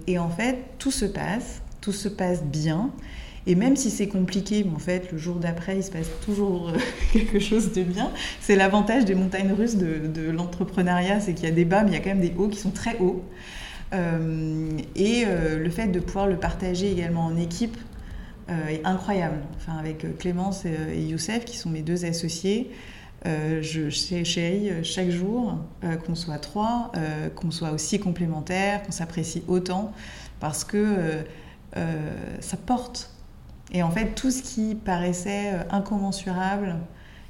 Et 0.06 0.18
en 0.18 0.30
fait, 0.30 0.64
tout 0.78 0.90
se 0.90 1.04
passe, 1.04 1.60
tout 1.82 1.92
se 1.92 2.08
passe 2.08 2.42
bien. 2.42 2.90
Et 3.46 3.54
même 3.54 3.76
si 3.76 3.90
c'est 3.90 4.08
compliqué, 4.08 4.64
en 4.74 4.78
fait, 4.78 5.12
le 5.12 5.18
jour 5.18 5.36
d'après, 5.36 5.76
il 5.76 5.84
se 5.84 5.90
passe 5.90 6.08
toujours 6.24 6.70
euh, 6.70 6.78
quelque 7.12 7.38
chose 7.38 7.72
de 7.72 7.82
bien. 7.82 8.10
C'est 8.40 8.56
l'avantage 8.56 9.04
des 9.04 9.14
montagnes 9.14 9.52
russes 9.52 9.76
de, 9.76 10.30
l'entrepreneuriat, 10.30 11.20
c'est 11.20 11.34
qu'il 11.34 11.44
y 11.44 11.52
a 11.52 11.54
des 11.54 11.66
bas, 11.66 11.82
mais 11.82 11.90
il 11.90 11.94
y 11.94 11.96
a 11.96 12.00
quand 12.00 12.10
même 12.10 12.20
des 12.20 12.34
hauts 12.36 12.48
qui 12.48 12.58
sont 12.58 12.70
très 12.70 12.98
hauts. 12.98 13.22
Euh, 13.92 14.78
et 14.96 15.24
euh, 15.26 15.58
le 15.58 15.70
fait 15.70 15.88
de 15.88 16.00
pouvoir 16.00 16.26
le 16.26 16.36
partager 16.36 16.90
également 16.90 17.26
en 17.26 17.36
équipe 17.36 17.76
est 18.68 18.84
incroyable. 18.84 19.38
Enfin, 19.56 19.78
avec 19.78 20.18
Clémence 20.18 20.66
et, 20.66 20.76
et 20.94 21.00
Youssef, 21.00 21.46
qui 21.46 21.56
sont 21.56 21.70
mes 21.70 21.80
deux 21.80 22.04
associés, 22.04 22.70
je 23.24 23.88
sais 23.88 24.22
chérie 24.22 24.70
chaque 24.82 25.08
jour 25.08 25.56
qu'on 26.04 26.14
soit 26.14 26.36
trois, 26.36 26.92
qu'on 27.36 27.50
soit 27.50 27.70
aussi 27.70 27.98
complémentaires, 27.98 28.82
qu'on 28.82 28.92
s'apprécie 28.92 29.42
autant, 29.48 29.92
parce 30.40 30.62
que 30.62 31.24
ça 32.40 32.58
porte. 32.58 33.13
Et 33.72 33.82
en 33.82 33.90
fait, 33.90 34.14
tout 34.14 34.30
ce 34.30 34.42
qui 34.42 34.74
paraissait 34.74 35.52
euh, 35.54 35.62
incommensurable 35.70 36.76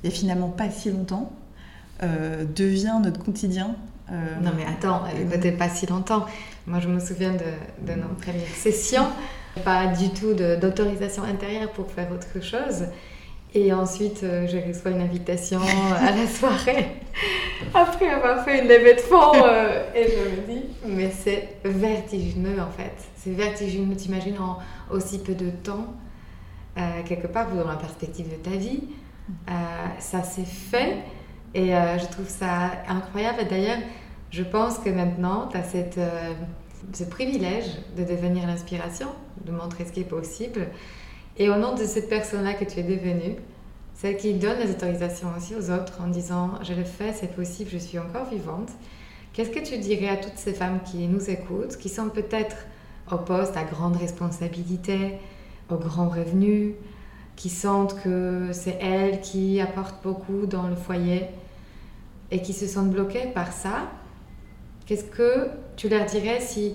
il 0.05 0.09
n'y 0.11 0.15
a 0.15 0.19
finalement 0.19 0.51
pas 0.51 0.69
si 0.69 0.91
longtemps 0.91 1.33
euh, 2.03 2.45
devient 2.55 2.99
notre 3.03 3.25
quotidien. 3.25 3.75
Euh, 4.13 4.15
Non 4.43 4.51
mais 4.55 4.67
attends, 4.67 5.03
écoutez 5.19 5.51
pas 5.53 5.71
si 5.71 5.87
longtemps. 5.87 6.27
Moi 6.67 6.79
je 6.81 6.89
me 6.89 7.01
souviens 7.01 7.33
de, 7.33 7.87
de 7.91 7.99
nos 7.99 8.09
premières 8.21 8.55
sessions, 8.55 9.07
pas 9.65 9.87
du 9.87 10.11
tout 10.11 10.35
d'autorisation 10.35 11.23
intérieure 11.23 11.71
pour 11.71 11.91
faire 11.91 12.09
autre 12.13 12.45
chose. 12.45 12.85
Et 13.55 13.73
ensuite 13.73 14.23
euh, 14.25 14.47
je 14.47 14.59
reçois 14.59 14.91
une 14.91 15.01
invitation 15.01 15.61
à 15.63 16.11
la 16.11 16.27
soirée 16.27 16.89
après 17.75 18.09
avoir 18.11 18.45
fait 18.45 18.61
une 18.61 18.69
levée 18.69 18.95
de 18.97 19.01
fonds 19.01 19.33
euh, 19.43 19.85
et 19.95 20.05
je 20.09 20.53
me 20.53 20.55
dis 20.55 20.65
mais 20.87 21.11
c'est 21.11 21.57
vertigineux 21.65 22.61
en 22.61 22.71
fait. 22.77 22.93
C'est 23.17 23.31
vertigineux, 23.31 23.95
t'imagines 23.97 24.39
en 24.39 24.59
aussi 24.95 25.19
peu 25.19 25.35
de 25.35 25.49
temps, 25.49 25.95
euh, 26.77 27.03
quelque 27.05 27.27
part 27.27 27.51
dans 27.55 27.67
la 27.67 27.77
perspective 27.77 28.31
de 28.31 28.37
ta 28.37 28.57
vie, 28.57 28.83
euh, 29.49 29.53
ça 29.99 30.23
s'est 30.23 30.45
fait 30.45 30.99
et 31.55 31.75
euh, 31.75 31.99
je 31.99 32.07
trouve 32.07 32.29
ça 32.29 32.73
incroyable. 32.89 33.43
Et 33.43 33.45
D'ailleurs, 33.45 33.79
je 34.31 34.43
pense 34.43 34.79
que 34.79 34.91
maintenant, 34.91 35.49
tu 35.49 35.57
as 35.57 35.63
ce 36.93 37.05
privilège 37.05 37.67
de 37.97 38.05
devenir 38.05 38.47
l'inspiration, 38.47 39.09
de 39.45 39.53
montrer 39.53 39.85
ce 39.85 39.93
qui 39.93 40.01
est 40.01 40.05
possible. 40.05 40.69
Et 41.37 41.49
au 41.49 41.57
nom 41.57 41.75
de 41.75 41.85
cette 41.85 42.09
personne-là 42.09 42.55
que 42.55 42.65
tu 42.65 42.81
es 42.81 42.83
devenue, 42.83 43.37
celle 43.95 44.17
qui 44.17 44.35
donne 44.35 44.59
les 44.59 44.71
autorisations 44.71 45.29
aussi 45.37 45.55
aux 45.55 45.71
autres 45.71 46.01
en 46.03 46.09
disant 46.09 46.59
je 46.63 46.75
le 46.75 46.85
fais, 46.85 47.13
c'est 47.13 47.35
possible, 47.35 47.71
je 47.71 47.79
suis 47.79 47.99
encore 47.99 48.29
vivante. 48.29 48.71
Qu'est-ce 49.33 49.51
que 49.51 49.61
tu 49.61 49.79
dirais 49.79 50.09
à 50.09 50.17
toutes 50.17 50.37
ces 50.37 50.53
femmes 50.53 50.81
qui 50.85 51.07
nous 51.07 51.31
écoutent, 51.31 51.77
qui 51.77 51.89
sont 51.89 52.09
peut-être 52.09 52.57
au 53.11 53.19
poste 53.19 53.57
à 53.57 53.65
grande 53.65 53.97
responsabilité, 53.97 55.19
au 55.71 55.77
grand 55.77 56.09
revenu, 56.09 56.75
qui 57.37 57.49
sentent 57.49 58.01
que 58.03 58.51
c'est 58.53 58.79
elles 58.81 59.21
qui 59.21 59.61
apportent 59.61 60.03
beaucoup 60.03 60.47
dans 60.47 60.69
le 60.69 60.77
foyer 60.77 61.27
et 62.31 62.43
qui 62.43 62.53
se 62.53 62.67
sentent 62.67 62.91
bloquées 62.91 63.29
par 63.35 63.53
ça, 63.53 63.91
qu'est-ce 64.87 65.05
que 65.05 65.49
tu 65.77 65.89
leur 65.89 66.05
dirais 66.07 66.41
si 66.41 66.75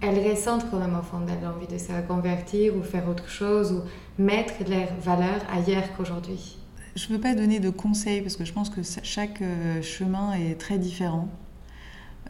elles 0.00 0.28
ressentent 0.28 0.70
quand 0.70 0.78
même 0.78 0.98
au 0.98 1.02
fond 1.02 1.20
d'elles 1.20 1.42
l'envie 1.42 1.66
de 1.66 1.78
se 1.78 1.92
reconvertir 1.92 2.76
ou 2.76 2.82
faire 2.82 3.08
autre 3.08 3.28
chose 3.28 3.72
ou 3.72 4.22
mettre 4.22 4.54
leurs 4.68 4.94
valeurs 5.00 5.40
ailleurs 5.52 5.96
qu'aujourd'hui? 5.96 6.58
Je 6.94 7.08
ne 7.08 7.14
veux 7.14 7.20
pas 7.20 7.34
donner 7.34 7.58
de 7.58 7.70
conseils 7.70 8.20
parce 8.20 8.36
que 8.36 8.44
je 8.44 8.52
pense 8.52 8.70
que 8.70 8.82
chaque 9.02 9.42
euh, 9.42 9.82
chemin 9.82 10.32
est 10.34 10.60
très 10.60 10.78
différent. 10.78 11.28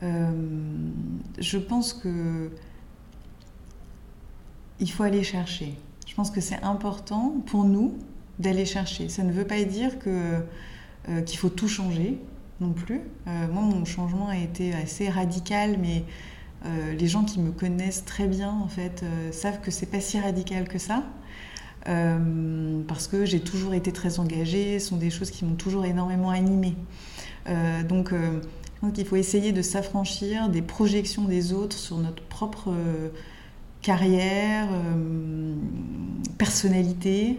Euh, 0.03 0.31
je 1.39 1.59
pense 1.59 1.93
que 1.93 2.51
il 4.81 4.91
faut 4.91 5.03
aller 5.03 5.23
chercher. 5.23 5.75
Je 6.15 6.17
pense 6.17 6.31
que 6.31 6.41
c'est 6.41 6.63
important 6.63 7.35
pour 7.47 7.65
nous 7.65 7.99
d'aller 8.39 8.67
chercher. 8.67 9.09
Ça 9.09 9.25
ne 9.25 9.33
veut 9.33 9.49
pas 9.49 9.65
dire 9.65 9.99
que 9.99 10.45
euh, 11.09 11.23
qu'il 11.23 11.41
faut 11.41 11.49
tout 11.49 11.67
changer 11.67 12.21
non 12.61 12.71
plus. 12.71 13.01
Euh, 13.27 13.49
moi, 13.53 13.63
mon 13.63 13.85
changement 13.85 14.29
a 14.29 14.37
été 14.37 14.73
assez 14.75 15.09
radical, 15.09 15.77
mais 15.83 16.05
euh, 16.67 16.95
les 16.95 17.09
gens 17.09 17.25
qui 17.25 17.41
me 17.41 17.51
connaissent 17.51 18.05
très 18.05 18.29
bien, 18.29 18.49
en 18.51 18.69
fait, 18.69 19.05
savent 19.33 19.61
que 19.61 19.73
c'est 19.73 19.87
pas 19.87 19.99
si 19.99 20.21
radical 20.21 20.69
que 20.69 20.79
ça. 20.79 21.03
Parce 21.85 23.09
que 23.09 23.25
j'ai 23.25 23.41
toujours 23.41 23.75
été 23.75 23.91
très 23.91 24.21
engagée, 24.21 24.79
ce 24.79 24.91
sont 24.91 24.97
des 24.97 25.11
choses 25.11 25.33
qui 25.33 25.45
m'ont 25.45 25.57
toujours 25.57 25.85
énormément 25.85 26.31
animée. 26.31 26.77
Donc, 27.89 28.15
pense 28.81 28.93
qu'il 28.93 29.05
faut 29.05 29.17
essayer 29.17 29.51
de 29.51 29.63
s'affranchir 29.63 30.49
des 30.49 30.63
projections 30.63 31.25
des 31.25 31.53
autres 31.53 31.77
sur 31.77 31.99
notre 31.99 32.23
propre 32.23 32.73
carrière, 33.85 34.67
euh, 34.73 35.55
personnalité, 36.39 37.39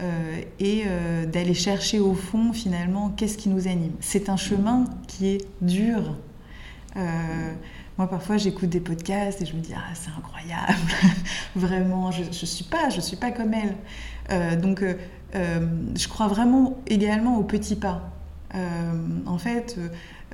euh, 0.00 0.40
et 0.58 0.84
euh, 0.86 1.26
d'aller 1.26 1.54
chercher 1.54 2.00
au 2.00 2.14
fond 2.14 2.52
finalement 2.52 3.10
qu'est-ce 3.10 3.36
qui 3.36 3.50
nous 3.50 3.68
anime. 3.68 3.92
C'est 4.00 4.28
un 4.30 4.36
chemin 4.36 4.86
qui 5.06 5.28
est 5.28 5.46
dur. 5.60 6.16
Moi, 7.96 8.08
parfois, 8.08 8.38
j'écoute 8.38 8.70
des 8.70 8.80
podcasts 8.80 9.40
et 9.42 9.46
je 9.46 9.54
me 9.54 9.60
dis 9.60 9.72
ah 9.76 9.94
c'est 9.94 10.10
incroyable, 10.16 10.90
vraiment, 11.56 12.10
je, 12.10 12.24
je 12.24 12.46
suis 12.46 12.64
pas, 12.64 12.88
je 12.88 13.00
suis 13.00 13.16
pas 13.16 13.30
comme 13.30 13.52
elle. 13.52 14.60
Donc, 14.60 14.82
je 15.32 16.08
crois 16.08 16.28
vraiment 16.28 16.78
également 16.86 17.36
aux 17.38 17.44
petits 17.44 17.76
pas. 17.76 18.10
En 19.26 19.38
fait, 19.38 19.76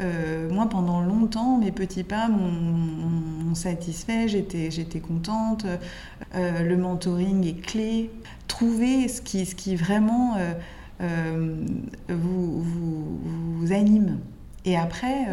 euh, 0.01 0.49
moi, 0.51 0.66
pendant 0.68 1.03
longtemps, 1.03 1.59
mes 1.59 1.72
petits 1.72 2.05
pas 2.05 2.28
m'ont 2.28 3.55
satisfait, 3.55 4.28
j'étais 4.28 5.01
contente. 5.01 5.66
Euh, 6.34 6.62
le 6.62 6.76
mentoring 6.76 7.47
est 7.47 7.61
clé. 7.61 8.11
Trouver 8.49 9.09
ce 9.09 9.20
qui, 9.20 9.45
ce 9.45 9.55
qui 9.55 9.76
vraiment 9.76 10.36
euh, 11.01 11.64
vous, 12.09 12.62
vous, 12.62 13.72
anime. 13.72 14.20
Et 14.64 14.76
après, 14.76 15.26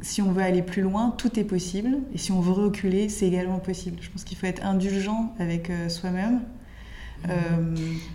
si 0.00 0.22
on 0.22 0.32
veut 0.32 0.42
aller 0.42 0.62
plus 0.62 0.82
loin, 0.82 1.14
tout 1.16 1.38
est 1.38 1.44
possible. 1.44 1.98
Et 2.14 2.18
si 2.18 2.30
on 2.30 2.40
veut 2.40 2.52
reculer, 2.52 3.08
c'est 3.08 3.26
également 3.26 3.58
possible. 3.58 3.98
Je 4.00 4.10
pense 4.10 4.24
qu'il 4.24 4.38
faut 4.38 4.46
être 4.46 4.64
indulgent 4.64 5.34
avec 5.38 5.72
soi-même. 5.88 6.40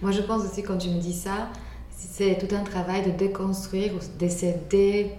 Moi, 0.01 0.11
je 0.11 0.21
pense 0.21 0.43
aussi, 0.45 0.63
quand 0.63 0.77
tu 0.77 0.89
me 0.89 0.99
dis 0.99 1.13
ça, 1.13 1.49
c'est 1.97 2.37
tout 2.37 2.53
un 2.55 2.63
travail 2.63 3.03
de 3.03 3.11
déconstruire, 3.11 3.93
d'essayer 4.19 4.55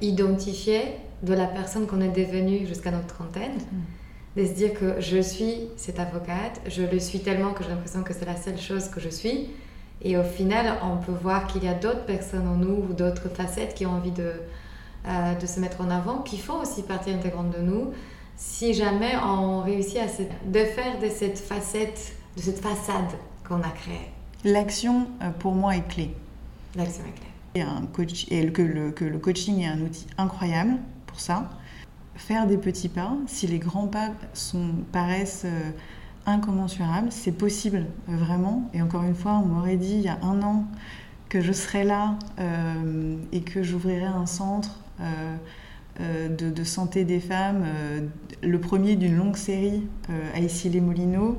d'identifier 0.00 0.82
de 1.22 1.34
la 1.34 1.46
personne 1.46 1.86
qu'on 1.86 2.00
est 2.00 2.08
devenue 2.08 2.66
jusqu'à 2.66 2.90
notre 2.90 3.08
trentaine. 3.08 3.56
Mm. 3.56 4.40
De 4.40 4.46
se 4.46 4.52
dire 4.52 4.72
que 4.74 5.00
je 5.00 5.20
suis 5.20 5.68
cette 5.76 5.98
avocate, 5.98 6.60
je 6.68 6.82
le 6.82 7.00
suis 7.00 7.20
tellement 7.20 7.52
que 7.52 7.64
j'ai 7.64 7.70
l'impression 7.70 8.04
que 8.04 8.14
c'est 8.14 8.26
la 8.26 8.36
seule 8.36 8.58
chose 8.58 8.88
que 8.88 9.00
je 9.00 9.08
suis. 9.08 9.48
Et 10.02 10.16
au 10.16 10.22
final, 10.22 10.74
on 10.84 10.98
peut 10.98 11.16
voir 11.20 11.48
qu'il 11.48 11.64
y 11.64 11.68
a 11.68 11.74
d'autres 11.74 12.04
personnes 12.04 12.46
en 12.46 12.54
nous 12.54 12.84
ou 12.88 12.92
d'autres 12.92 13.28
facettes 13.28 13.74
qui 13.74 13.84
ont 13.84 13.90
envie 13.90 14.12
de, 14.12 14.32
euh, 15.08 15.34
de 15.34 15.46
se 15.46 15.58
mettre 15.58 15.80
en 15.80 15.90
avant, 15.90 16.18
qui 16.18 16.38
font 16.38 16.60
aussi 16.60 16.84
partie 16.84 17.10
intégrante 17.10 17.50
de 17.50 17.62
nous. 17.62 17.92
Si 18.36 18.74
jamais 18.74 19.16
on 19.24 19.62
réussit 19.62 19.98
à 19.98 20.06
de 20.46 20.64
faire 20.64 21.00
de 21.00 21.08
cette 21.08 21.40
facette, 21.40 22.12
de 22.36 22.42
cette 22.42 22.60
façade 22.60 23.10
qu'on 23.48 23.60
a 23.62 23.70
créée. 23.70 24.12
L'action, 24.44 25.08
euh, 25.20 25.30
pour 25.30 25.52
moi, 25.52 25.74
est 25.74 25.88
clé. 25.88 26.14
Le, 28.62 28.90
que 28.90 29.04
le 29.04 29.18
coaching 29.18 29.60
est 29.60 29.66
un 29.66 29.80
outil 29.80 30.06
incroyable 30.16 30.76
pour 31.06 31.20
ça. 31.20 31.50
Faire 32.14 32.46
des 32.46 32.58
petits 32.58 32.88
pas, 32.88 33.16
si 33.26 33.46
les 33.46 33.58
grands 33.58 33.86
pas 33.86 34.10
sont, 34.34 34.70
paraissent 34.92 35.44
euh, 35.46 35.70
incommensurables, 36.26 37.10
c'est 37.10 37.32
possible, 37.32 37.86
euh, 38.08 38.16
vraiment. 38.16 38.68
Et 38.74 38.82
encore 38.82 39.04
une 39.04 39.14
fois, 39.14 39.40
on 39.42 39.46
m'aurait 39.46 39.76
dit 39.76 39.94
il 39.94 40.00
y 40.00 40.08
a 40.08 40.18
un 40.22 40.42
an 40.42 40.66
que 41.28 41.40
je 41.40 41.52
serais 41.52 41.84
là 41.84 42.18
euh, 42.40 43.16
et 43.32 43.40
que 43.42 43.62
j'ouvrirais 43.62 44.06
un 44.06 44.26
centre 44.26 44.80
de, 46.00 46.64
santé 46.64 47.04
des 47.04 47.20
femmes, 47.20 47.64
le 48.42 48.60
premier 48.60 48.96
d'une 48.96 49.16
longue 49.16 49.36
série 49.36 49.84
à 50.34 50.40
Issy-les 50.40 50.80
Moulineaux, 50.80 51.38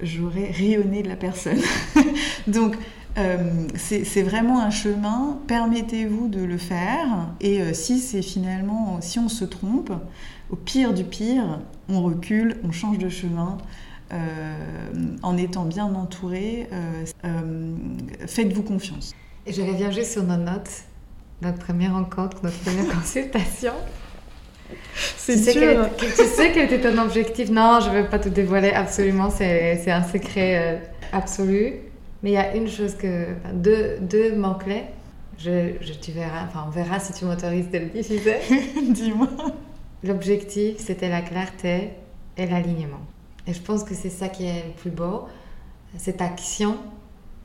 j'aurais 0.00 0.50
rayonné 0.50 1.02
de 1.02 1.08
la 1.08 1.16
personne. 1.16 1.58
Donc, 2.46 2.76
euh, 3.16 3.68
c'est 3.76 4.22
vraiment 4.22 4.60
un 4.60 4.70
chemin, 4.70 5.38
permettez-vous 5.46 6.26
de 6.28 6.42
le 6.42 6.58
faire, 6.58 7.28
et 7.40 7.60
euh, 7.60 7.72
si 7.72 8.00
c'est 8.00 8.22
finalement, 8.22 9.00
si 9.00 9.20
on 9.20 9.28
se 9.28 9.44
trompe, 9.44 9.92
au 10.50 10.56
pire 10.56 10.92
du 10.92 11.04
pire, 11.04 11.60
on 11.88 12.02
recule, 12.02 12.56
on 12.64 12.72
change 12.72 12.98
de 12.98 13.08
chemin, 13.08 13.58
euh, 14.12 14.16
en 15.22 15.36
étant 15.36 15.64
bien 15.64 15.86
entouré, 15.86 16.68
faites-vous 18.26 18.62
confiance. 18.62 19.14
Et 19.46 19.52
je 19.52 19.62
reviens 19.62 19.90
juste 19.92 20.12
sur 20.12 20.24
nos 20.24 20.36
notes, 20.36 20.70
notre 21.40 21.58
première 21.58 21.92
rencontre, 21.92 22.38
notre 22.42 22.58
première 22.58 22.88
consultation. 23.00 23.74
C'est 25.16 25.36
tu, 25.36 25.52
sûr. 25.52 25.88
tu 25.98 26.06
sais 26.06 26.50
quel 26.52 26.72
était 26.72 26.80
ton 26.80 26.98
objectif 26.98 27.50
Non, 27.50 27.78
je 27.80 27.90
ne 27.90 27.94
vais 27.94 28.08
pas 28.08 28.18
te 28.18 28.28
dévoiler 28.28 28.70
absolument, 28.70 29.30
c'est 29.30 29.90
un 29.90 30.02
secret 30.02 30.82
absolu. 31.12 31.74
Mais 32.24 32.30
il 32.30 32.32
y 32.32 32.38
a 32.38 32.56
une 32.56 32.68
chose 32.68 32.94
que. 32.94 33.34
deux, 33.52 33.98
deux. 34.00 34.34
Je, 35.36 35.74
je, 35.80 35.92
tu 35.92 36.10
verras, 36.12 36.46
enfin, 36.46 36.64
on 36.66 36.70
verra 36.70 36.98
si 36.98 37.12
tu 37.12 37.26
m'autorises 37.26 37.70
de 37.70 37.78
le 37.78 37.86
diffuser. 37.86 38.36
Dis-moi. 38.92 39.28
L'objectif, 40.02 40.78
c'était 40.78 41.10
la 41.10 41.20
clarté 41.20 41.90
et 42.38 42.46
l'alignement. 42.46 43.02
Et 43.46 43.52
je 43.52 43.60
pense 43.60 43.84
que 43.84 43.94
c'est 43.94 44.08
ça 44.08 44.30
qui 44.30 44.46
est 44.46 44.68
le 44.68 44.72
plus 44.72 44.90
beau. 44.90 45.24
Cette 45.98 46.22
action, 46.22 46.78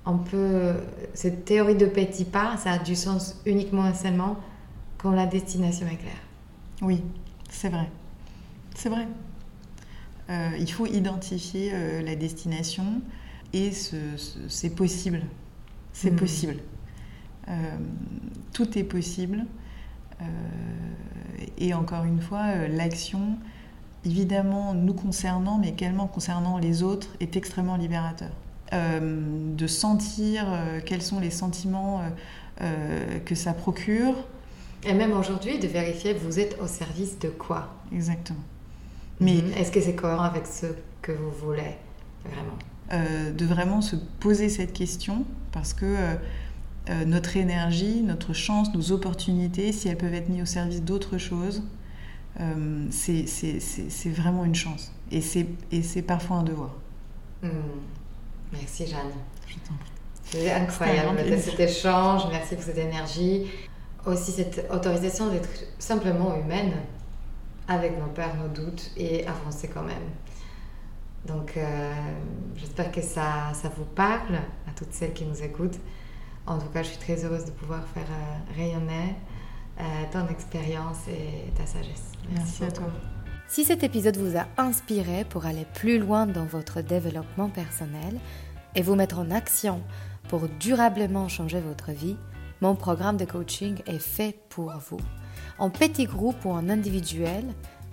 on 0.06 0.18
peut. 0.18 0.76
Cette 1.14 1.44
théorie 1.44 1.76
de 1.76 1.86
petits 1.86 2.24
pas, 2.24 2.56
ça 2.56 2.72
a 2.72 2.80
du 2.80 2.96
sens 2.96 3.42
uniquement 3.46 3.86
et 3.90 3.94
seulement 3.94 4.38
quand 4.98 5.12
la 5.12 5.26
destination 5.26 5.88
est 5.88 5.98
claire. 5.98 6.24
Oui, 6.82 7.04
c'est 7.50 7.70
vrai. 7.70 7.90
C'est 8.76 8.90
vrai. 8.90 9.08
Euh, 10.30 10.52
il 10.58 10.72
faut 10.72 10.86
identifier 10.86 11.72
euh, 11.74 12.02
la 12.02 12.16
destination, 12.16 13.02
et 13.54 13.72
c'est 13.72 14.76
possible. 14.76 15.22
C'est 15.94 16.12
hmm. 16.12 16.16
possible. 16.16 16.56
Euh, 17.48 17.54
tout 18.54 18.78
est 18.78 18.84
possible. 18.84 19.46
Euh, 20.22 20.26
et 21.58 21.74
encore 21.74 22.04
une 22.04 22.22
fois, 22.22 22.44
euh, 22.48 22.68
l'action, 22.68 23.38
évidemment 24.06 24.74
nous 24.74 24.94
concernant, 24.94 25.58
mais 25.58 25.70
également 25.70 26.08
concernant 26.08 26.58
les 26.58 26.84
autres, 26.84 27.10
est 27.20 27.36
extrêmement 27.36 27.78
libérateur. 27.78 28.32
de 28.72 29.68
sentir 29.68 30.46
quels 30.86 31.02
sont 31.02 31.20
les 31.20 31.32
sentiments 31.32 32.02
que 33.26 33.34
ça 33.34 33.54
procure. 33.54 34.14
Et 34.84 34.94
même 34.94 35.12
aujourd'hui, 35.14 35.58
de 35.58 35.68
vérifier 35.68 36.14
vous 36.14 36.40
êtes 36.40 36.56
au 36.62 36.68
service 36.68 37.18
de 37.18 37.30
quoi? 37.30 37.74
Exactement. 37.92 38.46
Mais 39.20 39.42
hmm. 39.42 39.54
est-ce 39.58 39.72
que 39.72 39.82
c'est 39.82 39.96
cohérent 39.96 40.24
avec 40.24 40.46
ce 40.46 40.68
que 41.02 41.12
vous 41.12 41.32
voulez 41.32 41.76
vraiment? 42.24 42.58
Euh, 42.92 43.32
de 43.32 43.46
vraiment 43.46 43.82
se 43.82 43.96
poser 43.96 44.50
cette 44.50 44.74
question 44.74 45.24
parce 45.52 45.74
que 45.74 45.86
euh, 45.86 46.16
euh, 46.90 47.06
notre 47.06 47.38
énergie, 47.38 48.02
notre 48.02 48.34
chance, 48.34 48.74
nos 48.74 48.92
opportunités, 48.92 49.72
si 49.72 49.90
elles 49.90 49.98
peuvent 49.98 50.14
être 50.16 50.30
mises 50.30 50.42
au 50.42 50.48
service 50.48 50.82
d'autre 50.82 51.20
chose, 51.20 51.62
c'est 52.90 54.10
vraiment 54.10 54.44
une 54.44 54.56
chance. 54.56 54.92
Et 55.12 55.22
c'est 55.22 56.02
parfois 56.02 56.38
un 56.38 56.44
devoir. 56.44 56.76
Hmm. 57.44 57.50
Merci 58.54 58.88
Jeanne. 58.88 59.12
C'est 60.24 60.52
incroyable 60.52 61.20
cet 61.40 61.60
échange, 61.60 62.24
merci 62.32 62.56
pour 62.56 62.64
cette 62.64 62.78
énergie. 62.78 63.52
Aussi 64.06 64.32
cette 64.32 64.66
autorisation 64.72 65.30
d'être 65.30 65.50
simplement 65.78 66.36
humaine 66.36 66.72
avec 67.68 68.00
nos 68.00 68.08
peurs, 68.08 68.36
nos 68.36 68.48
doutes 68.48 68.90
et 68.98 69.28
avancer 69.28 69.68
quand 69.68 69.84
même. 69.84 69.98
Donc, 71.26 71.58
euh, 71.58 71.92
j'espère 72.56 72.92
que 72.92 73.02
ça, 73.02 73.54
ça, 73.54 73.70
vous 73.76 73.86
parle 73.86 74.36
à 74.68 74.72
toutes 74.76 74.94
celles 74.94 75.14
qui 75.14 75.26
nous 75.26 75.42
écoutent. 75.44 75.80
En 76.46 76.58
tout 76.58 76.70
cas, 76.70 76.82
je 76.82 76.90
suis 76.90 76.98
très 76.98 77.24
heureuse 77.24 77.46
de 77.46 77.52
pouvoir 77.52 77.86
faire 77.88 78.08
euh, 78.10 78.56
rayonner 78.56 79.16
euh, 79.80 79.84
ton 80.12 80.28
expérience 80.28 81.08
et 81.08 81.52
ta 81.52 81.66
sagesse. 81.66 82.14
Merci, 82.34 82.64
à 82.64 82.72
toi. 82.72 82.88
Si 83.48 83.66
cet 83.66 83.84
épisode 83.84 84.18
vous 84.18 84.38
a 84.38 84.46
inspiré 84.58 85.26
pour 85.26 85.46
aller 85.46 85.66
plus 85.74 86.00
loin 86.00 86.26
dans 86.26 86.46
votre 86.46 86.82
développement 86.82 87.50
personnel 87.50 88.20
et 88.76 88.82
vous 88.82 88.96
mettre 88.96 89.20
en 89.20 89.32
action 89.32 89.82
pour 90.30 90.48
durablement 90.60 91.28
changer 91.28 91.60
votre 91.60 91.92
vie, 91.92 92.16
mon 92.62 92.76
programme 92.76 93.18
de 93.18 93.26
coaching 93.26 93.80
est 93.88 94.00
fait 94.00 94.38
pour 94.50 94.72
vous. 94.90 95.00
En 95.58 95.70
petit 95.70 96.06
groupe 96.06 96.46
ou 96.46 96.52
en 96.52 96.70
individuel, 96.70 97.46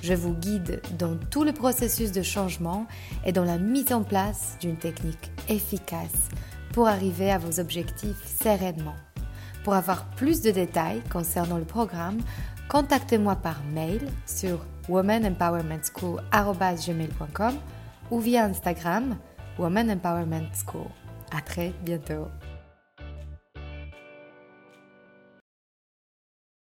je 0.03 0.14
vous 0.14 0.34
guide 0.34 0.80
dans 0.99 1.16
tout 1.30 1.44
le 1.44 1.53
processus 1.53 2.11
de 2.12 2.22
changement 2.22 2.86
et 3.24 3.32
dans 3.32 3.44
la 3.44 3.57
mise 3.59 3.92
en 3.92 4.03
place 4.03 4.57
d'une 4.61 4.76
technique 4.76 5.30
efficace 5.49 6.28
pour 6.72 6.88
arriver 6.88 7.30
à 7.30 7.38
vos 7.38 7.61
objectifs 7.61 8.26
sereinement. 8.42 8.97
Pour 9.64 9.74
avoir 9.74 10.07
plus 10.11 10.42
de 10.42 10.51
détails 10.51 11.03
concernant 11.11 11.59
le 11.59 11.64
programme, 11.64 12.18
contactez-moi 12.68 13.36
par 13.36 13.62
mail 13.72 14.03
sur 14.26 14.66
womanempowermentschool.com 14.88 17.55
ou 18.11 18.20
via 18.20 18.44
Instagram 18.44 19.16
Woman 19.59 19.90
Empowerment 19.90 20.51
School. 20.55 20.86
À 21.36 21.40
très 21.40 21.72
bientôt. 21.82 22.28